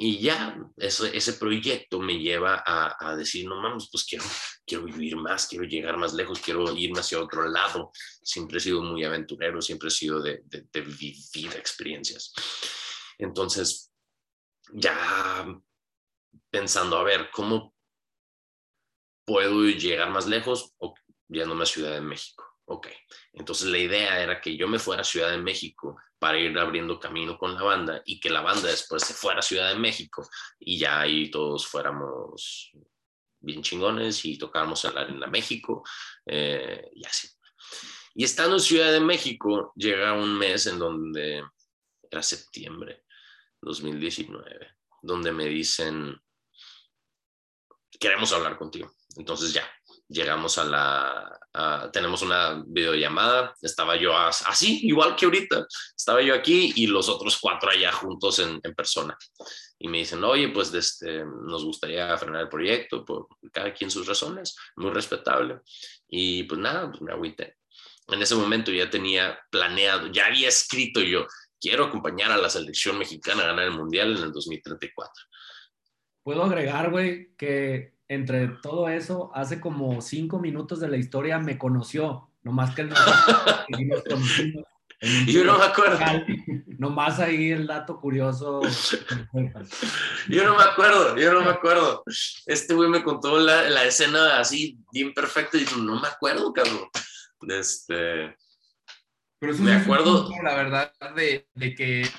[0.00, 4.24] y ya ese, ese proyecto me lleva a, a, decir, no mames, pues quiero,
[4.64, 7.90] quiero vivir más, quiero llegar más lejos, quiero irme hacia otro lado.
[8.22, 12.32] Siempre he sido muy aventurero, siempre he sido de, de, vivir experiencias.
[13.18, 13.92] Entonces,
[14.72, 15.44] ya
[16.48, 17.74] pensando, a ver, ¿cómo
[19.24, 20.74] puedo llegar más lejos?
[20.78, 20.94] O
[21.26, 22.44] yéndome a Ciudad de México.
[22.66, 22.86] Ok,
[23.38, 26.98] entonces la idea era que yo me fuera a Ciudad de México para ir abriendo
[26.98, 30.28] camino con la banda y que la banda después se fuera a Ciudad de México
[30.58, 32.72] y ya ahí todos fuéramos
[33.40, 35.84] bien chingones y tocáramos en la Arena México
[36.26, 37.28] eh, y así.
[38.14, 41.44] Y estando en Ciudad de México, llega un mes en donde
[42.10, 43.04] era septiembre
[43.62, 46.20] 2019, donde me dicen,
[48.00, 48.92] queremos hablar contigo.
[49.16, 49.70] Entonces ya,
[50.08, 55.66] llegamos a la, a, tenemos una videollamada, estaba yo así, igual que ahorita,
[55.96, 59.16] estaba yo aquí y los otros cuatro allá juntos en, en persona.
[59.78, 64.06] Y me dicen, oye, pues este, nos gustaría frenar el proyecto, por cada quien sus
[64.06, 65.60] razones, muy respetable.
[66.08, 67.56] Y pues nada, pues me agüité.
[68.08, 71.26] En ese momento ya tenía planeado, ya había escrito yo,
[71.60, 75.12] quiero acompañar a la selección mexicana a ganar el Mundial en el 2034.
[76.22, 81.58] Puedo agregar, güey, que entre todo eso, hace como cinco minutos de la historia me
[81.58, 82.94] conoció, nomás que él no
[83.94, 84.64] nos conocimos.
[85.26, 85.98] Yo no me acuerdo.
[86.66, 88.62] Nomás ahí el dato curioso.
[90.28, 92.02] yo no me acuerdo, yo no me acuerdo.
[92.46, 96.52] Este güey me contó la, la escena así, bien perfecta, y dijo, no me acuerdo,
[96.52, 96.88] cabrón.
[97.48, 98.36] Este.
[99.38, 100.26] Pero eso me es acuerdo.
[100.26, 102.10] Punto, la verdad, de, de que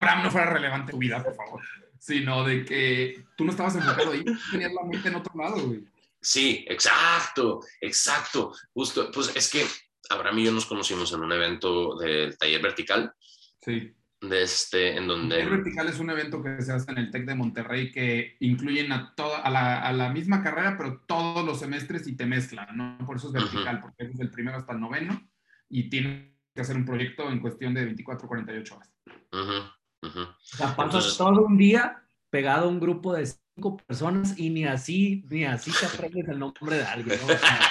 [0.00, 1.60] Bram no fuera relevante en tu vida, por favor
[2.02, 5.84] sino de que tú no estabas enfocado ahí, tenías la mente en otro lado, güey.
[6.20, 8.52] Sí, exacto, exacto.
[8.74, 9.64] Justo, pues es que
[10.10, 13.12] Abraham y yo nos conocimos en un evento del taller vertical.
[13.60, 13.94] Sí.
[14.20, 15.36] De este, en donde...
[15.36, 18.36] El taller vertical es un evento que se hace en el TEC de Monterrey que
[18.40, 22.26] incluyen a, toda, a, la, a la misma carrera, pero todos los semestres y te
[22.26, 22.98] mezclan, ¿no?
[23.06, 23.80] Por eso es vertical, uh -huh.
[23.80, 25.30] porque es del primero hasta el noveno
[25.68, 28.92] y tiene que hacer un proyecto en cuestión de 24, 48 horas.
[29.30, 29.81] Uh -huh.
[30.02, 30.28] Uh -huh.
[30.28, 34.50] O sea, pasas Entonces, todo un día pegado a un grupo de cinco personas y
[34.50, 37.34] ni así, ni así te aprendes el nombre de alguien, ¿no?
[37.34, 37.70] O sea,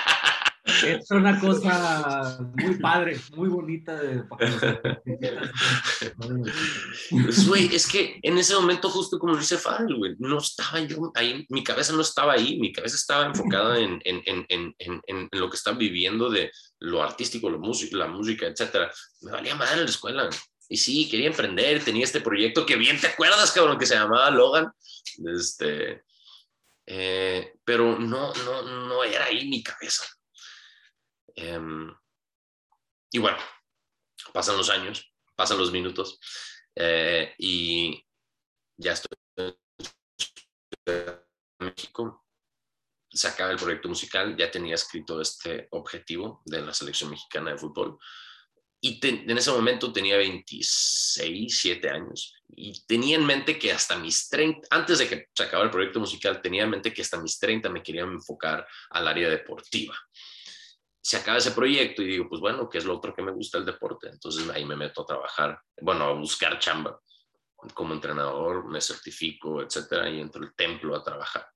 [0.87, 4.23] es una cosa muy padre, muy bonita de
[7.09, 11.11] pues, güey, es que en ese momento, justo como dice Farrell, güey, no estaba yo
[11.15, 15.49] ahí, mi cabeza no estaba ahí, mi cabeza estaba enfocada en, en, en, en, lo
[15.49, 17.59] que están viviendo de lo artístico, lo
[17.91, 18.91] la música, etcétera.
[19.21, 20.29] Me valía madre la escuela.
[20.71, 24.31] Y sí, quería emprender, tenía este proyecto que bien te acuerdas, cabrón, que se llamaba
[24.31, 24.71] Logan.
[25.35, 26.05] Este,
[26.85, 30.05] eh, pero no, no, no era ahí mi cabeza.
[31.35, 31.59] Eh,
[33.11, 33.37] y bueno,
[34.31, 36.17] pasan los años, pasan los minutos
[36.73, 38.01] eh, y
[38.77, 41.21] ya estoy en
[41.59, 42.25] México.
[43.09, 47.57] Se acaba el proyecto musical, ya tenía escrito este objetivo de la selección mexicana de
[47.57, 47.99] fútbol
[48.83, 53.95] y te, en ese momento tenía 26, 7 años y tenía en mente que hasta
[53.95, 57.21] mis 30, antes de que se acabara el proyecto musical, tenía en mente que hasta
[57.21, 59.95] mis 30 me quería enfocar al área deportiva.
[60.99, 63.59] Se acaba ese proyecto y digo, pues bueno, ¿qué es lo otro que me gusta
[63.59, 64.09] el deporte?
[64.09, 66.99] Entonces ahí me meto a trabajar, bueno, a buscar chamba
[67.75, 71.47] como entrenador, me certifico, etcétera, y entro al templo a trabajar.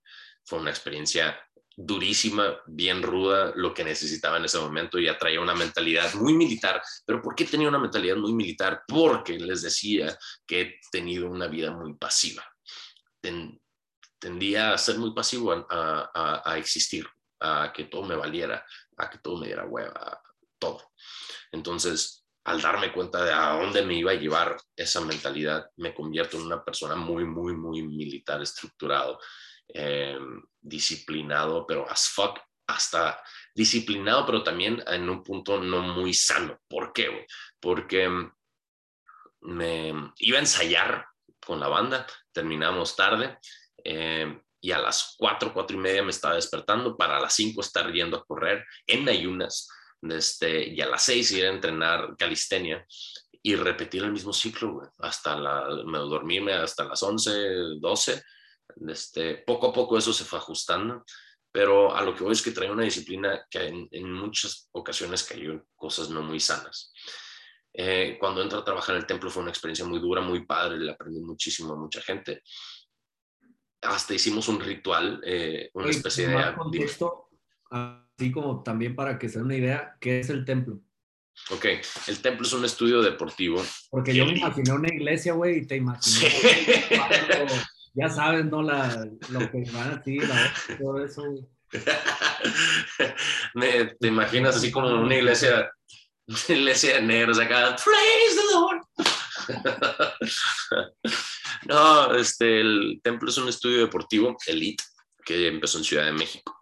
[0.44, 1.40] Fue una experiencia
[1.76, 6.82] durísima, bien ruda, lo que necesitaba en ese momento y atraía una mentalidad muy militar.
[7.06, 8.84] ¿Pero por qué tenía una mentalidad muy militar?
[8.88, 12.44] Porque les decía que he tenido una vida muy pasiva.
[13.22, 13.60] Ten,
[14.20, 17.08] tendía a ser muy pasivo, a, a, a, existir,
[17.42, 18.66] a que todo me valiera,
[18.98, 20.22] a que todo me diera hueva,
[20.58, 20.92] todo.
[21.52, 26.38] Entonces, al darme cuenta de a dónde me iba a llevar esa mentalidad, me convierto
[26.38, 29.20] en una persona muy, muy, muy militar, estructurado
[29.68, 30.18] eh,
[30.62, 33.22] disciplinado, pero as fuck, hasta
[33.54, 36.60] disciplinado, pero también en un punto no muy sano.
[36.68, 37.28] ¿Por qué?
[37.60, 38.10] Porque
[39.42, 41.06] me iba a ensayar
[41.46, 43.38] con la banda, terminamos tarde
[43.84, 47.92] eh, y a las 4, 4 y media me estaba despertando para las 5 estar
[47.92, 49.70] yendo a correr en ayunas
[50.02, 52.84] este, y a las 6 ir a entrenar calistenia
[53.44, 57.32] y repetir el mismo ciclo hasta dormirme hasta las 11,
[57.80, 58.24] 12
[58.88, 61.04] este, poco a poco eso se fue ajustando,
[61.52, 65.24] pero a lo que voy es que traía una disciplina que en, en muchas ocasiones
[65.24, 66.92] cayó en cosas no muy sanas.
[67.78, 70.78] Eh, cuando entro a trabajar en el templo fue una experiencia muy dura, muy padre,
[70.78, 72.42] le aprendí muchísimo a mucha gente.
[73.82, 76.56] Hasta hicimos un ritual, eh, una especie de...
[76.56, 77.30] contexto,
[77.70, 80.82] así como también para que se den una idea, ¿qué es el templo?
[81.52, 81.66] Ok,
[82.08, 83.62] el templo es un estudio deportivo.
[83.90, 86.30] Porque yo me imaginé una iglesia, güey, y te imaginé.
[86.30, 86.38] Sí.
[87.96, 88.62] Ya sabes, ¿no?
[88.62, 91.24] La, lo que van así, la, todo eso.
[93.56, 95.72] Me- te imaginas así como una iglesia,
[96.50, 98.82] iglesia de negros acá, praise the Lord.
[101.68, 104.84] no, este, el templo es un estudio deportivo elite
[105.24, 106.60] que empezó en Ciudad de México.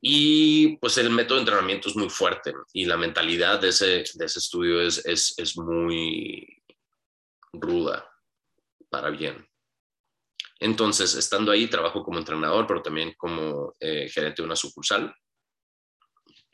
[0.00, 4.24] Y pues el método de entrenamiento es muy fuerte y la mentalidad de ese, de
[4.26, 6.46] ese estudio es, es, es muy
[7.54, 8.06] ruda
[8.90, 9.48] para bien.
[10.64, 15.14] Entonces, estando ahí, trabajo como entrenador, pero también como eh, gerente de una sucursal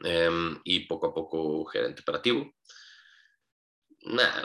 [0.02, 2.52] em, y poco a poco gerente operativo.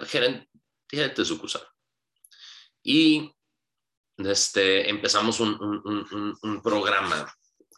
[0.06, 0.50] Gerente,
[0.88, 1.64] gerente de sucursal.
[2.84, 3.32] Y
[4.18, 7.26] este, empezamos un- un- un- un programa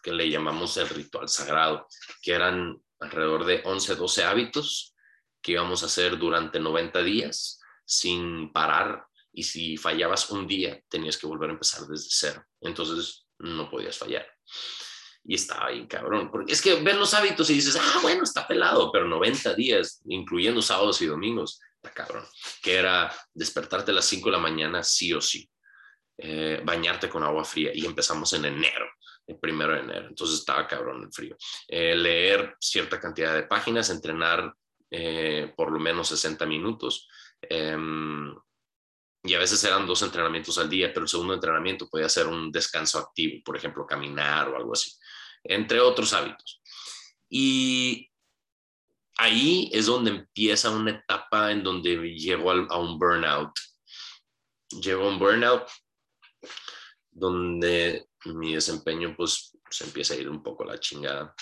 [0.03, 1.87] que le llamamos el ritual sagrado,
[2.21, 4.93] que eran alrededor de 11, 12 hábitos
[5.41, 9.05] que íbamos a hacer durante 90 días sin parar
[9.37, 12.43] y si fallabas un día tenías que volver a empezar desde cero.
[12.59, 14.25] Entonces no podías fallar.
[15.23, 16.31] Y estaba ahí, cabrón.
[16.31, 20.01] Porque es que ves los hábitos y dices, ah, bueno, está pelado, pero 90 días,
[20.07, 22.25] incluyendo sábados y domingos, está cabrón.
[22.63, 25.47] Que era despertarte a las 5 de la mañana, sí o sí.
[26.17, 27.69] Eh, bañarte con agua fría.
[27.75, 28.87] Y empezamos en enero,
[29.27, 30.07] el primero de enero.
[30.07, 31.37] Entonces estaba cabrón el frío.
[31.67, 34.51] Eh, leer cierta cantidad de páginas, entrenar
[34.89, 37.07] eh, por lo menos 60 minutos.
[37.39, 38.33] Em,
[39.27, 42.51] y a veces eran dos entrenamientos al día, pero el segundo entrenamiento podía ser un
[42.51, 44.91] descanso activo, por ejemplo, caminar o algo así,
[45.43, 46.61] entre otros hábitos.
[47.29, 48.09] Y
[49.17, 53.51] ahí es donde empieza una etapa en donde llego a un burnout.
[54.81, 55.67] Llego a un burnout
[57.11, 61.33] donde mi desempeño pues se empieza a ir un poco a la chingada.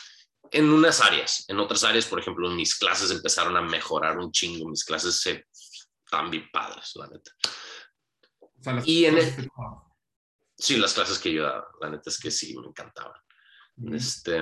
[0.52, 4.70] En unas áreas, en otras áreas, por ejemplo, mis clases empezaron a mejorar un chingo,
[4.70, 5.46] mis clases se
[6.16, 7.32] están bien padres, la neta.
[8.40, 9.48] O sea, las Y en el- que.
[10.58, 13.20] Sí, las clases que yo daba, la neta es que sí, me encantaban.
[13.92, 14.42] Este,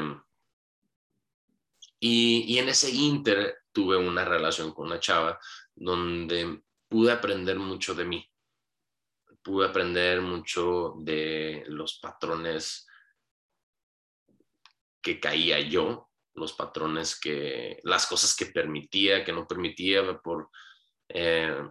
[2.00, 5.40] y, y en ese inter tuve una relación con una chava
[5.74, 8.32] donde pude aprender mucho de mí.
[9.42, 12.88] Pude aprender mucho de los patrones
[15.02, 20.50] que caía yo, los patrones que, las cosas que permitía, que no permitía por,
[21.16, 21.70] eh,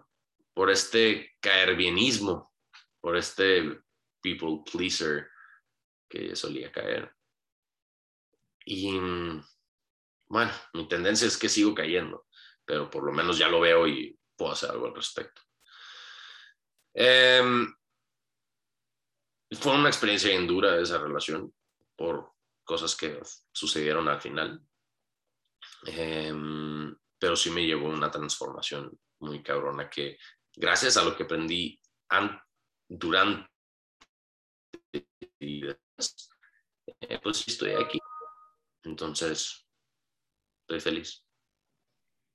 [0.55, 2.55] por este caer bienismo,
[3.01, 3.83] por este
[4.23, 5.29] people pleaser
[6.09, 7.13] que solía caer.
[8.65, 8.97] Y
[10.29, 12.27] bueno, mi tendencia es que sigo cayendo,
[12.65, 15.43] pero por lo menos ya lo veo y puedo hacer algo al respecto.
[16.95, 17.75] Em,
[19.59, 21.53] fue una experiencia bien dura esa relación
[21.97, 24.65] por cosas que sucedieron al final.
[25.87, 30.19] Em, pero sí me llevó una transformación muy cabrona que
[30.55, 31.81] gracias a lo que aprendí
[32.11, 32.41] an-
[32.89, 33.49] durante
[35.41, 35.77] eh,
[37.23, 37.99] pues estoy aquí.
[38.85, 39.67] Entonces,
[40.63, 41.25] estoy feliz.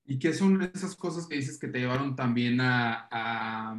[0.06, 3.78] ¿Y qué son esas cosas que dices que te llevaron también a, a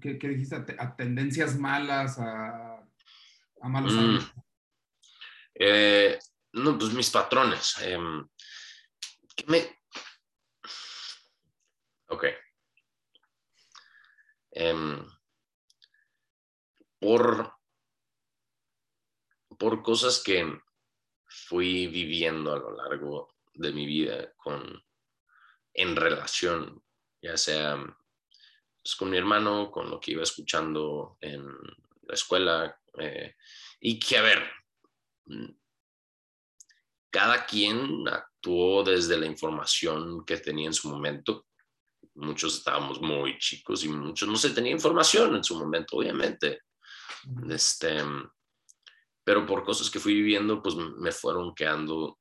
[0.00, 0.56] ¿qué, qué dijiste?
[0.56, 2.76] A, te- a tendencias malas, a,
[3.60, 3.98] a malos Mm.
[3.98, 4.32] hábitos?
[5.54, 6.18] Eh,
[6.54, 7.76] no, pues mis patrones.
[7.82, 8.26] em,
[9.36, 9.75] ¿qué me...
[12.08, 12.24] Ok.
[14.52, 15.04] Em,
[16.98, 17.52] por,
[19.58, 20.60] por cosas que
[21.26, 24.82] fui viviendo a lo largo de mi vida con,
[25.74, 26.82] en relación,
[27.20, 27.76] ya sea
[28.82, 33.34] pues, con mi hermano, con lo que iba escuchando en la escuela, eh,
[33.80, 34.48] y que, a ver,
[35.26, 35.50] mm,
[37.10, 41.46] cada quien actuó desde la información que tenía en su momento.
[42.16, 46.62] Muchos estábamos muy chicos y muchos no se tenía información en su momento, obviamente.
[47.48, 48.02] Este,
[49.24, 52.18] pero por cosas que fui viviendo, pues me fueron quedando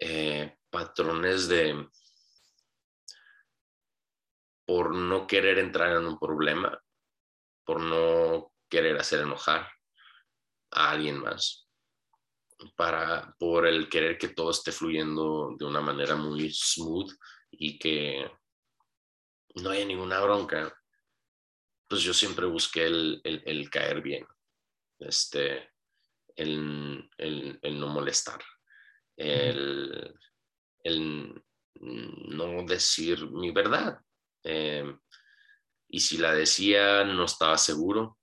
[0.00, 1.88] eh, patrones de
[4.66, 6.78] por no querer entrar en un problema,
[7.64, 9.66] por no querer hacer enojar
[10.72, 11.68] a alguien más,
[12.76, 17.10] para por el querer que todo esté fluyendo de una manera muy smooth
[17.52, 18.30] y que
[19.62, 20.72] no haya ninguna bronca,
[21.88, 24.26] pues yo siempre busqué el, el- caer bien,
[24.98, 25.70] este,
[26.36, 28.40] el, el- no molestar,
[29.16, 30.14] el,
[30.84, 31.42] el
[31.80, 33.98] no decir mi verdad.
[34.44, 34.84] Eh,
[35.88, 38.18] y si la decía, no estaba seguro,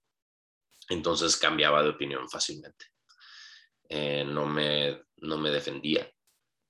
[0.89, 2.85] entonces cambiaba de opinión fácilmente.
[3.89, 6.09] Eh, no, me, no me defendía,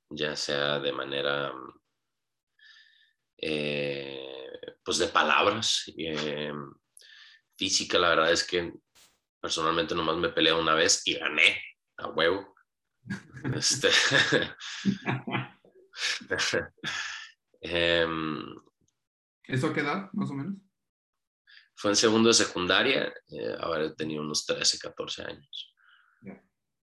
[0.10, 1.54] ya sea de manera,
[3.48, 4.50] eh,
[4.84, 5.86] pues de palabras.
[7.58, 8.74] física, la verdad es que
[9.40, 11.62] personalmente nomás me peleé una vez y gané
[11.98, 12.56] a huevo.
[13.56, 13.92] Este,
[17.62, 18.56] em,
[19.44, 20.56] ¿Eso a qué edad, más o menos?
[21.76, 25.76] Fue en segundo de secundaria, eh, haber tenido unos 13, 14 años.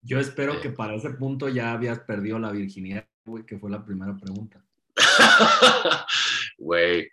[0.02, 3.08] Yo espero que para ese punto ya habías perdido la virginidad,
[3.46, 4.62] que fue la primera pregunta.
[6.62, 7.10] Güey,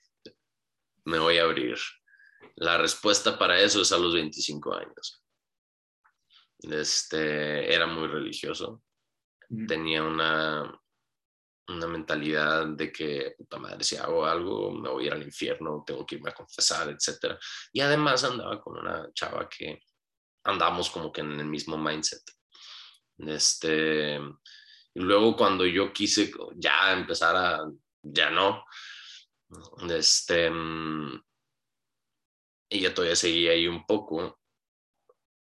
[1.06, 1.76] me voy a abrir.
[2.58, 5.24] La respuesta para eso es a los 25 años.
[6.60, 8.84] Este, era muy religioso.
[9.68, 10.80] Tenía una,
[11.68, 15.84] una mentalidad de que, puta madre, si hago algo, me voy a ir al infierno,
[15.84, 17.36] tengo que irme a confesar, etc.
[17.74, 19.82] Y además andaba con una chava que
[20.44, 22.22] andamos como que en el mismo mindset.
[23.18, 24.18] Este,
[24.94, 27.60] y luego cuando yo quise ya empezar a,
[28.04, 28.64] ya no,
[29.90, 30.52] este,
[32.70, 34.40] ella todavía seguía ahí un poco.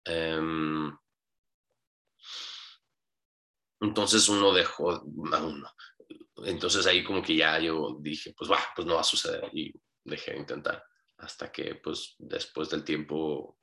[0.06, 0.96] Em,
[3.82, 5.02] entonces uno dejó a
[5.44, 5.70] uno,
[6.46, 9.74] entonces ahí como que ya yo dije, pues va, pues no va a suceder y
[10.04, 10.84] dejé de intentar
[11.18, 13.58] hasta que pues después del tiempo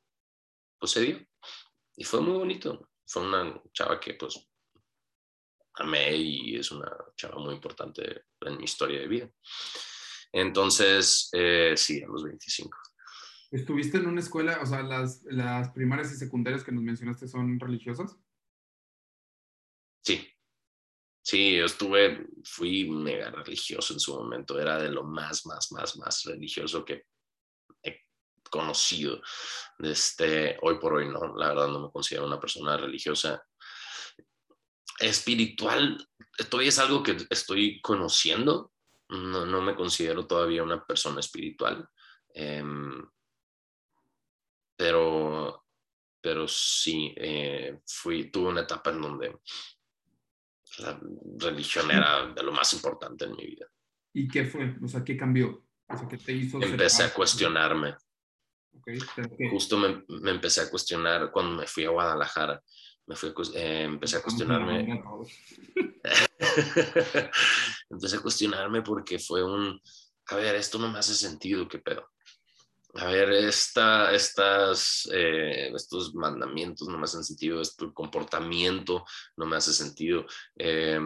[0.78, 1.26] pues se dio
[1.96, 2.90] y fue muy bonito.
[3.06, 4.48] Fue una chava que pues
[5.74, 9.30] amé y es una chava muy importante en mi historia de vida.
[10.34, 12.76] Entonces, eh, sí, a los 25.
[13.52, 17.60] ¿Estuviste en una escuela, o sea, las, las primarias y secundarias que nos mencionaste son
[17.60, 18.16] religiosas?
[20.02, 20.34] Sí,
[21.26, 25.96] Sí, yo estuve, fui mega religioso en su momento, era de lo más, más, más,
[25.96, 27.06] más religioso que
[27.82, 28.02] he
[28.50, 29.22] conocido.
[29.78, 33.42] Este, hoy por hoy no, la verdad no me considero una persona religiosa.
[35.00, 36.06] Espiritual,
[36.50, 38.73] todavía es algo que estoy conociendo,
[39.08, 41.86] no, no me considero todavía una persona espiritual,
[42.34, 43.04] em,
[44.76, 45.66] pero,
[46.20, 49.38] pero sí, eh, fui, tuve una etapa en donde
[50.78, 51.00] la
[51.38, 53.66] religión era de lo más importante en mi vida.
[54.12, 54.76] ¿Y qué fue?
[54.82, 55.66] O sea, ¿qué cambió?
[55.88, 56.60] O sea, ¿qué te hizo?
[56.60, 57.96] Empecé a cuestionarme.
[59.50, 62.60] Justo me, me, empecé a cuestionar cuando me fui a Guadalajara.
[63.06, 65.02] Me fui eh, empecé a cuestionarme.
[67.90, 69.80] empecé a cuestionarme porque fue un,
[70.28, 72.08] a ver, esto no me hace sentido, ¿qué pedo?
[72.96, 79.04] a ver, esta, estas, eh, estos mandamientos no me hacen sentido, este comportamiento
[79.36, 80.24] no me hace sentido.
[80.56, 81.00] Eh,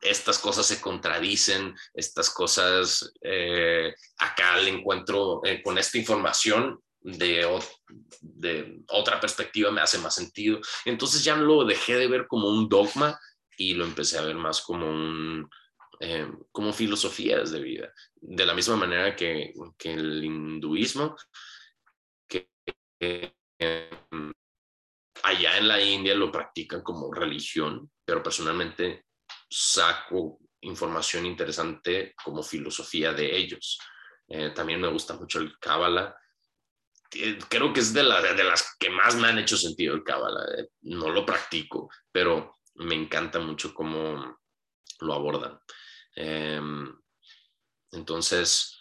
[0.00, 9.20] estas cosas se contradicen, estas cosas, eh, acá le encuentro con esta información de, otra
[9.20, 10.60] perspectiva me hace más sentido.
[10.84, 13.18] Entonces ya lo dejé de ver como un dogma
[13.56, 15.48] y lo empecé a ver más como un,
[16.00, 17.92] eh, como filosofías de vida.
[18.14, 21.16] De la misma manera que, que el hinduismo,
[22.28, 22.48] que
[23.00, 24.32] em,
[25.22, 29.06] allá en la India lo practican como religión, pero personalmente
[29.48, 33.78] saco información interesante como filosofía de ellos.
[34.28, 36.16] Eh, también me gusta mucho el Kabbalah.
[37.48, 40.44] Creo que es de, la, de las que más me han hecho sentido el Kabbalah.
[40.58, 44.38] Eh, no lo practico, pero me encanta mucho cómo
[45.00, 45.58] lo abordan.
[46.14, 46.94] Em,
[47.92, 48.78] entonces,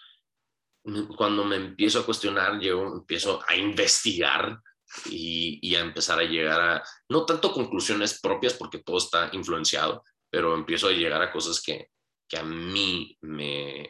[1.16, 4.60] cuando me empiezo a cuestionar, yo empiezo a investigar
[5.10, 10.56] y, a empezar a llegar a, no tanto conclusiones propias, porque todo está influenciado, pero
[10.56, 11.90] empiezo a llegar a cosas que,
[12.28, 13.90] que a mí me,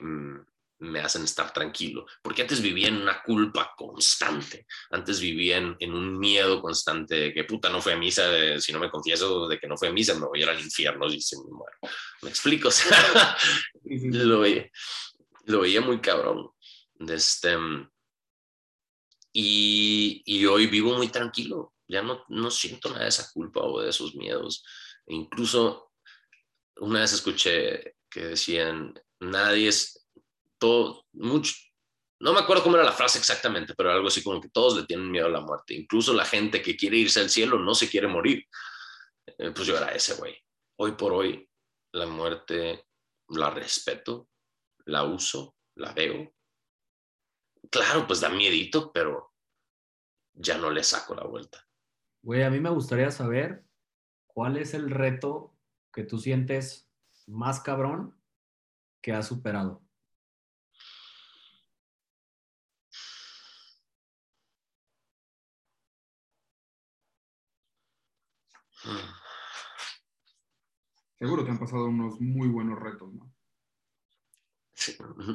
[0.79, 6.19] me hacen estar tranquilo, porque antes vivía en una culpa constante, antes vivía en, un
[6.19, 9.67] miedo constante de que puta no fue a misa, si no me confieso de que
[9.67, 11.77] no fue a misa, me voy a ir al infierno y se me muero.
[12.21, 12.69] ¿Me explico?
[13.83, 14.39] lo,
[15.61, 16.49] veía, muy cabrón.
[17.07, 17.55] Este,
[19.31, 23.81] y, y, hoy vivo muy tranquilo, ya no, no siento nada de esa culpa o
[23.81, 24.63] de esos miedos.
[25.05, 25.91] E incluso
[26.77, 30.04] una vez escuché que decían, nadie es,
[30.65, 31.53] todo, mucho,
[32.19, 34.85] no me acuerdo cómo era la frase exactamente, pero algo así como que todos le
[34.85, 35.75] tienen miedo a la muerte.
[35.75, 38.43] Incluso la gente que quiere irse al cielo no se quiere morir.
[39.27, 40.35] Eh, pues yo era ese güey.
[40.77, 41.47] Hoy por hoy,
[41.91, 42.87] la muerte
[43.29, 44.27] la respeto,
[44.85, 46.33] la uso, la veo.
[47.69, 49.33] Claro, pues da miedito, pero
[50.33, 51.63] ya no le saco la vuelta.
[52.23, 53.65] Güey, a mí me gustaría saber
[54.25, 55.55] cuál es el reto
[55.93, 56.89] que tú sientes
[57.27, 58.19] más cabrón
[59.01, 59.84] que has superado?
[71.17, 73.31] Seguro que han pasado unos muy buenos retos, ¿no?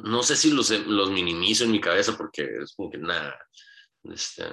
[0.03, 3.35] no sé si los, los minimizo en mi cabeza porque es como que nada.
[4.03, 4.43] Este...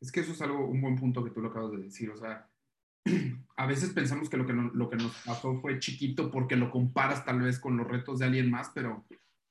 [0.00, 2.10] Es que eso es algo, un buen punto que tú lo acabas de decir.
[2.10, 2.48] O sea,
[3.56, 7.24] a veces pensamos que lo que, lo que nos pasó fue chiquito porque lo comparas
[7.24, 9.04] tal vez con los retos de alguien más, pero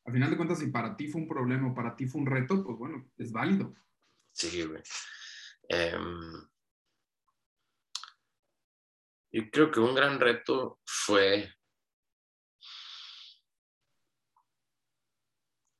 [0.06, 2.28] al final de cuentas, si para ti fue un problema o para ti fue un
[2.28, 3.74] reto, pues bueno, es válido.
[4.32, 4.82] Sí, güey.
[5.70, 6.48] Em,
[9.34, 11.52] yo creo que un gran reto fue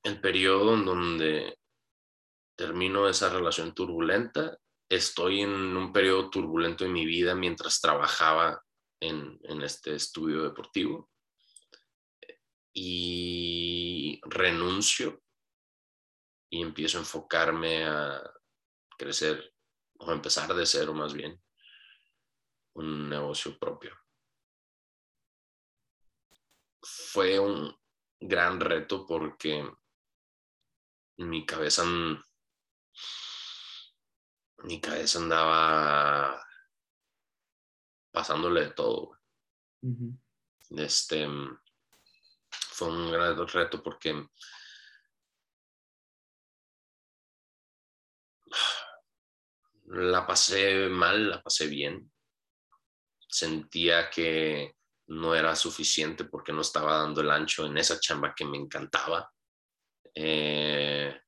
[0.02, 1.58] el periodo en donde
[2.56, 4.58] termino esa relación turbulenta.
[4.88, 8.60] Estoy en un periodo turbulento en mi vida mientras trabajaba
[9.00, 11.10] en, en este estudio deportivo
[12.72, 15.22] y renuncio
[16.50, 18.20] y empiezo a enfocarme a
[18.98, 19.54] crecer
[20.00, 21.43] o empezar de cero más bien
[22.74, 23.96] un negocio propio.
[26.80, 27.74] Fue un
[28.20, 29.68] gran reto porque
[31.18, 31.84] mi cabeza,
[34.64, 36.44] mi cabeza andaba
[38.10, 39.18] pasándole de todo.
[40.70, 41.26] Este
[42.50, 44.26] fue un gran reto porque
[49.86, 52.10] la pasé mal, la pasé bien.
[53.34, 54.76] Sentía que
[55.08, 59.28] no era suficiente porque no estaba dando el ancho en esa chamba que me encantaba.
[60.14, 61.20] Eh,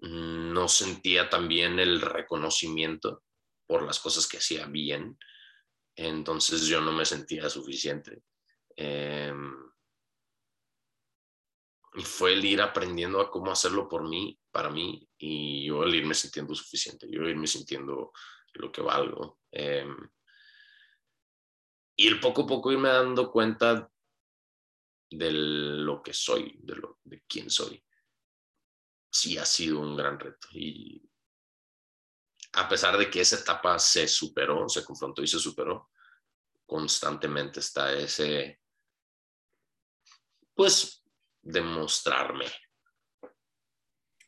[0.00, 3.22] no sentía también el reconocimiento
[3.66, 5.18] por las cosas que hacía bien.
[5.96, 8.22] Entonces yo no me sentía suficiente.
[8.76, 9.54] Em,
[11.94, 15.94] y fue el ir aprendiendo a cómo hacerlo por mí, para mí, y yo el
[15.94, 18.12] irme sintiendo suficiente, yo irme sintiendo
[18.54, 19.40] lo que valgo.
[19.50, 19.96] Em,
[21.96, 23.90] y el poco a poco irme dando cuenta
[25.10, 27.84] de lo que soy, de, lo, de quién soy.
[29.12, 30.48] Sí ha sido un gran reto.
[30.52, 31.02] Y
[32.52, 35.90] a pesar de que esa etapa se superó, se confrontó y se superó,
[36.64, 38.60] constantemente está ese,
[40.54, 41.04] pues,
[41.42, 42.46] demostrarme.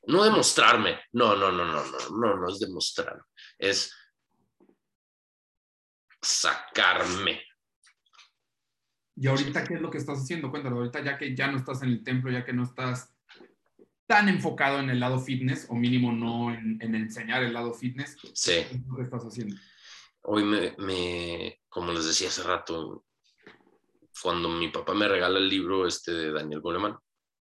[0.04, 3.24] No demostrarme, no, no, no, no, no, no, no es demostrar,
[3.56, 3.94] es
[6.22, 7.42] sacarme
[9.14, 10.50] y ahorita, ¿qué es lo que estás haciendo?
[10.50, 13.14] Cuéntalo, ahorita ya que ya no estás en el templo, ya que no estás
[14.06, 18.52] tan enfocado en el lado fitness, o mínimo no en, enseñar el lado fitness, sí.
[18.68, 19.56] ¿qué es lo que estás haciendo?
[20.22, 23.04] Hoy me, como les decía hace rato,
[24.22, 26.96] cuando mi papá me regala el libro este de Daniel Goleman,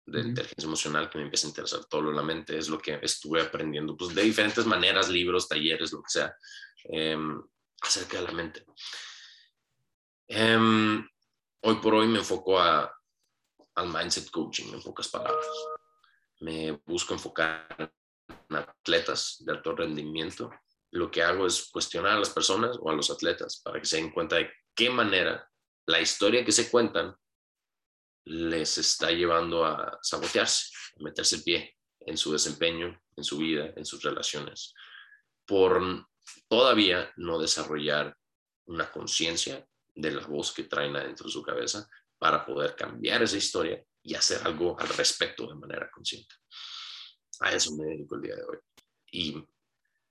[0.06, 2.80] de inteligencia emocional, que me empieza a interesar todo lo de la mente, es lo
[2.80, 6.36] que estuve aprendiendo, pues de diferentes maneras, libros, talleres, lo que sea,
[6.86, 7.42] em,
[7.82, 8.66] acerca de la mente.
[10.28, 11.04] Eh,
[11.62, 12.92] hoy por hoy me enfoco a,
[13.76, 15.46] al mindset coaching, en pocas palabras.
[16.40, 17.94] Me busco enfocar
[18.50, 20.52] en atletas de alto rendimiento.
[20.92, 23.98] Lo que hago es cuestionar a las personas o a los atletas para que se
[23.98, 25.50] den cuenta de qué manera
[25.86, 27.16] la historia que se cuentan
[28.26, 33.74] les está llevando a sabotearse, a meterse el pie en su desempeño, en su vida,
[33.76, 34.74] en sus relaciones,
[35.46, 36.08] por
[36.48, 38.18] todavía no desarrollar
[38.66, 43.38] una conciencia de la voz que traen adentro de su cabeza para poder cambiar esa
[43.38, 46.36] historia y hacer algo al respecto de manera consciente.
[47.40, 48.58] A eso me dedico el día de hoy.
[49.12, 49.48] Y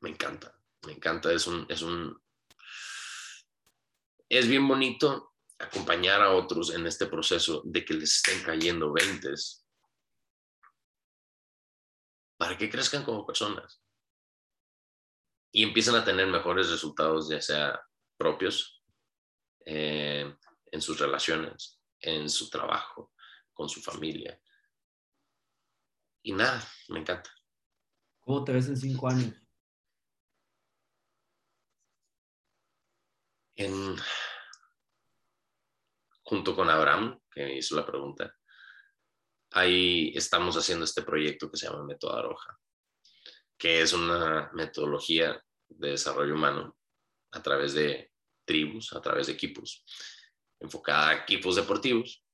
[0.01, 0.55] me encanta,
[0.87, 2.21] me encanta, es un, es un,
[4.29, 9.67] es bien bonito acompañar a otros en este proceso de que les estén cayendo veintes
[12.37, 13.83] para que crezcan como personas
[15.53, 17.81] y empiecen a tener mejores resultados, ya sea
[18.17, 18.85] propios
[19.67, 20.35] eh,
[20.67, 23.13] en sus relaciones, en su trabajo,
[23.53, 24.41] con su familia.
[26.23, 27.31] Y nada, me encanta.
[28.21, 29.35] ¿Cómo te ves en cinco años?
[33.57, 33.97] En,
[36.23, 38.35] junto con Abraham, que hizo la pregunta,
[39.51, 42.59] ahí estamos haciendo este proyecto que se llama Método Roja,
[43.61, 45.39] que es una metodología
[45.69, 46.75] de desarrollo humano
[47.33, 48.11] a través de
[48.47, 49.85] tribus, a través de equipos,
[50.59, 52.25] enfocada a equipos deportivos.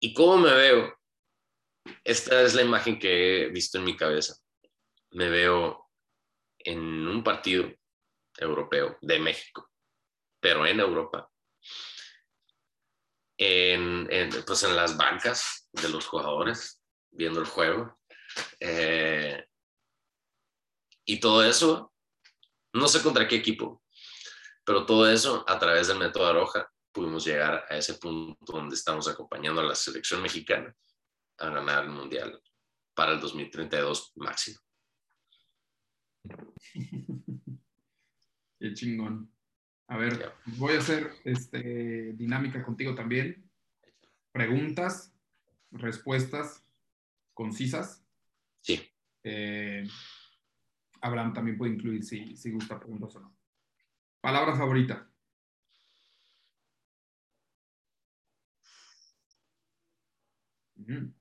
[0.00, 0.98] ¿Y cómo me veo?
[2.02, 4.34] Esta es la imagen que he visto en mi cabeza.
[5.12, 5.88] Me veo
[6.58, 7.72] en un partido
[8.38, 9.70] europeo de México,
[10.40, 11.30] pero en Europa,
[13.38, 14.08] en,
[14.44, 16.82] pues en las bancas de los jugadores,
[17.12, 18.00] viendo el juego.
[18.58, 19.46] Eh,
[21.06, 21.94] y todo eso,
[22.74, 23.82] no sé contra qué equipo,
[24.64, 29.08] pero todo eso a través del método Aroja pudimos llegar a ese punto donde estamos
[29.08, 30.74] acompañando a la selección mexicana
[31.38, 32.42] a ganar el Mundial
[32.94, 34.58] para el 2032 máximo.
[38.58, 39.30] Qué chingón.
[39.88, 43.48] A ver, voy a hacer este, dinámica contigo también.
[44.32, 45.14] Preguntas,
[45.70, 46.64] respuestas
[47.34, 48.04] concisas.
[48.62, 48.90] Sí.
[49.22, 49.86] Eh,
[51.06, 53.36] Abraham también puede incluir si, si gusta preguntas o no.
[54.20, 55.08] Palabra favorita.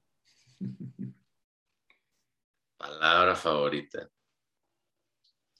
[2.77, 4.09] Palabra favorita.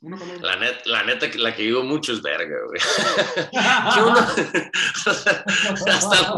[0.05, 0.41] Una palabra.
[0.43, 2.79] La, net, la neta, la que digo mucho es verga, güey.
[5.87, 6.37] hasta,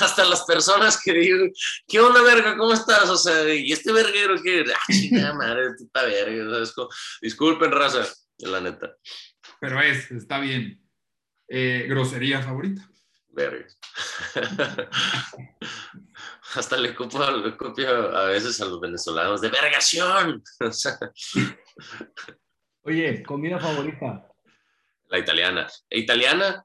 [0.00, 1.46] hasta, las personas que digo,
[1.86, 2.58] ¿qué onda, verga?
[2.58, 3.08] ¿Cómo estás?
[3.08, 4.66] O sea, ¿y este verguero qué?
[4.70, 6.66] Ah, chingada madre, puta verga.
[6.66, 6.74] ¿sabes?
[7.22, 8.06] Disculpen, raza,
[8.36, 8.94] la neta.
[9.58, 10.78] Pero es, está bien.
[11.48, 12.86] Eh, grosería favorita.
[13.28, 13.66] Verga.
[16.54, 20.42] Hasta le copio, le copio a veces a los venezolanos de vergación.
[22.88, 24.24] Oye, comida favorita.
[25.08, 25.66] la italiana.
[25.90, 26.64] Italiana,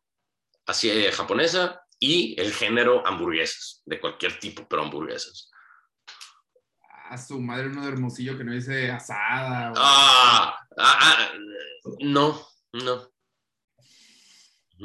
[0.66, 5.50] así eh, japonesa y el género hamburguesas, de cualquier tipo, pero hamburguesas.
[7.10, 9.72] A su madre, uno de hermosillo que no dice asada.
[9.72, 11.32] o- Ah, ah, ah,
[12.00, 13.10] no, no.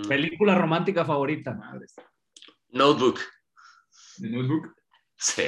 [0.09, 1.53] Película romántica favorita.
[1.55, 1.95] Madres.
[2.71, 3.21] Notebook.
[4.19, 4.75] De notebook.
[5.17, 5.45] Sí.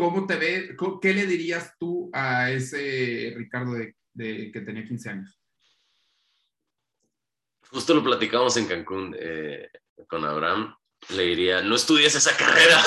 [0.00, 0.76] ¿Cómo te ve?
[1.00, 5.38] ¿Qué le dirías tú a ese Ricardo de, de- que tenía 15 años?
[7.70, 9.68] Justo lo platicamos en Cancún eh,
[10.08, 10.74] con Abraham.
[11.10, 12.82] Le diría, no estudies esa carrera.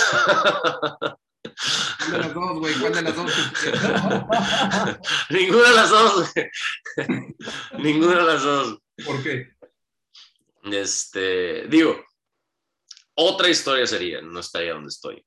[1.99, 2.73] ¿Cuál de las dos, güey?
[2.79, 3.31] ¿Cuál de las dos?
[5.29, 6.33] Ninguna de las dos.
[6.33, 6.51] güey.
[7.81, 8.79] Ninguna de las dos.
[9.05, 9.53] ¿Por qué?
[10.71, 12.03] Este, digo,
[13.15, 15.25] otra historia sería, no estaría donde estoy,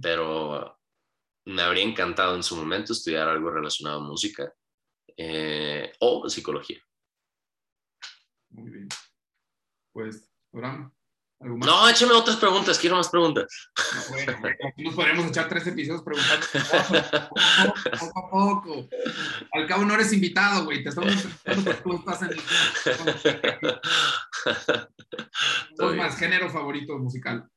[0.00, 0.78] pero
[1.46, 4.52] me habría encantado en su momento estudiar algo relacionado a música
[5.16, 6.80] eh, o psicología.
[8.50, 8.88] Muy bien.
[9.92, 10.92] Pues, Abraham,
[11.40, 11.66] ¿algo más?
[11.66, 13.70] No, échame otras preguntas, quiero más preguntas.
[13.76, 14.38] No, bueno,
[14.68, 16.46] aquí nos podríamos echar tres episodios preguntando
[18.00, 18.88] poco, a poco.
[19.52, 20.82] Al cabo no eres invitado, güey.
[20.82, 21.14] Te estamos
[21.82, 22.40] tú estás en el...
[25.96, 27.48] Más, género favorito musical.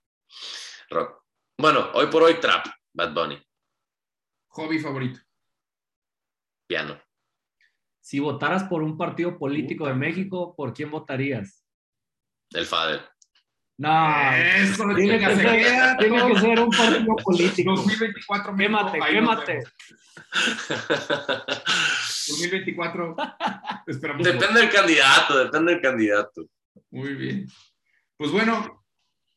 [0.90, 1.24] Rock.
[1.58, 3.47] Bueno, hoy por hoy trap, Bad Bunny,
[4.48, 5.20] Hobby favorito.
[6.68, 7.00] piano.
[8.02, 11.64] Si votaras por un partido político de México, ¿por quién votarías?
[12.52, 13.02] El Fader.
[13.80, 17.76] No, Eso, tiene que, se ser, tiene que ser un partido político.
[17.76, 19.54] 2024 México, Quémate, quémate.
[19.54, 19.74] vemos.
[22.28, 23.16] 2024.
[23.88, 24.24] Esperamos.
[24.26, 26.46] depende del candidato, depende del candidato.
[26.92, 27.48] Muy bien.
[28.18, 28.86] Pues bueno,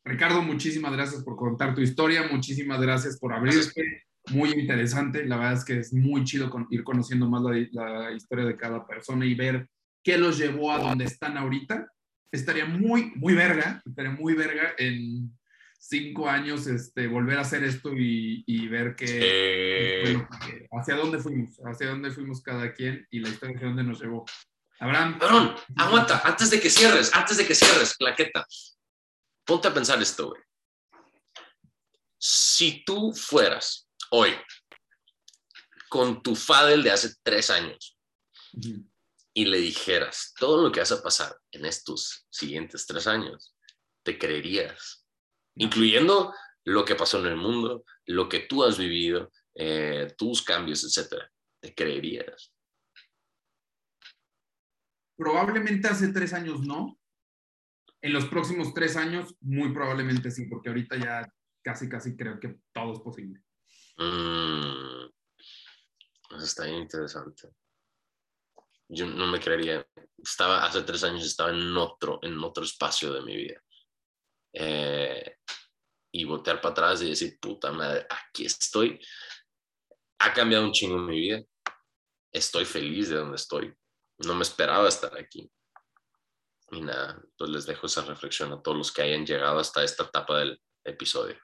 [0.03, 4.05] Ricardo, muchísimas gracias por contar tu historia, muchísimas gracias por abrirte.
[4.29, 8.11] Muy interesante, la verdad es que es muy chido con- ir conociendo más la, la
[8.11, 9.67] historia de cada persona y ver
[10.03, 11.87] qué los llevó a donde están ahorita.
[12.31, 15.37] Estaría muy, muy verga, estaría muy verga en
[15.79, 20.29] cinco años este, volver a hacer esto y, y ver que, bueno,
[20.79, 24.23] hacia dónde fuimos, hacia dónde fuimos cada quien y la historia hacia dónde nos llevó.
[24.79, 28.45] Abraham, Cabrón, aguanta, antes de que cierres, antes de que cierres, claqueta.
[29.43, 30.41] Ponte a pensar esto, güey.
[32.17, 34.31] Si tú fueras hoy
[35.89, 37.97] con tu Fadel de hace tres años
[39.33, 43.55] y le dijeras todo lo que vas a pasar en estos siguientes tres años,
[44.03, 45.05] te creerías,
[45.55, 46.33] incluyendo
[46.65, 51.31] lo que pasó en el mundo, lo que tú has vivido, eh, tus cambios, etcétera.
[51.61, 52.53] Te creerías.
[55.17, 56.99] Probablemente hace tres años no.
[58.01, 61.33] En los próximos tres años, muy probablemente sí, porque ahorita ya
[61.63, 63.43] casi, casi creo que todo es posible.
[64.01, 65.11] Mm,
[66.35, 67.49] eso está bien interesante.
[68.89, 69.85] Yo no me creería.
[70.17, 73.63] Estaba, hace tres años estaba en otro, en otro espacio de mi vida.
[74.53, 75.37] Eh,
[76.13, 78.99] y voltear para atrás y decir, puta madre, aquí estoy.
[80.19, 81.41] Ha cambiado un chingo mi vida.
[82.33, 83.73] Estoy feliz de donde estoy.
[84.17, 85.49] No me esperaba estar aquí.
[86.71, 90.03] Y nada, pues les dejo esa reflexión a todos los que hayan llegado hasta esta
[90.03, 91.37] etapa del episodio.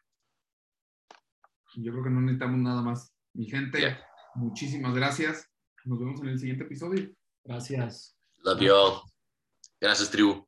[1.79, 3.13] Yo creo que no necesitamos nada más.
[3.33, 3.97] Mi gente,
[4.33, 5.47] muchísimas gracias.
[5.85, 7.09] Nos vemos en el siguiente episodio.
[7.43, 8.17] Gracias.
[8.43, 9.01] Love you all.
[9.79, 10.46] Gracias, tribu.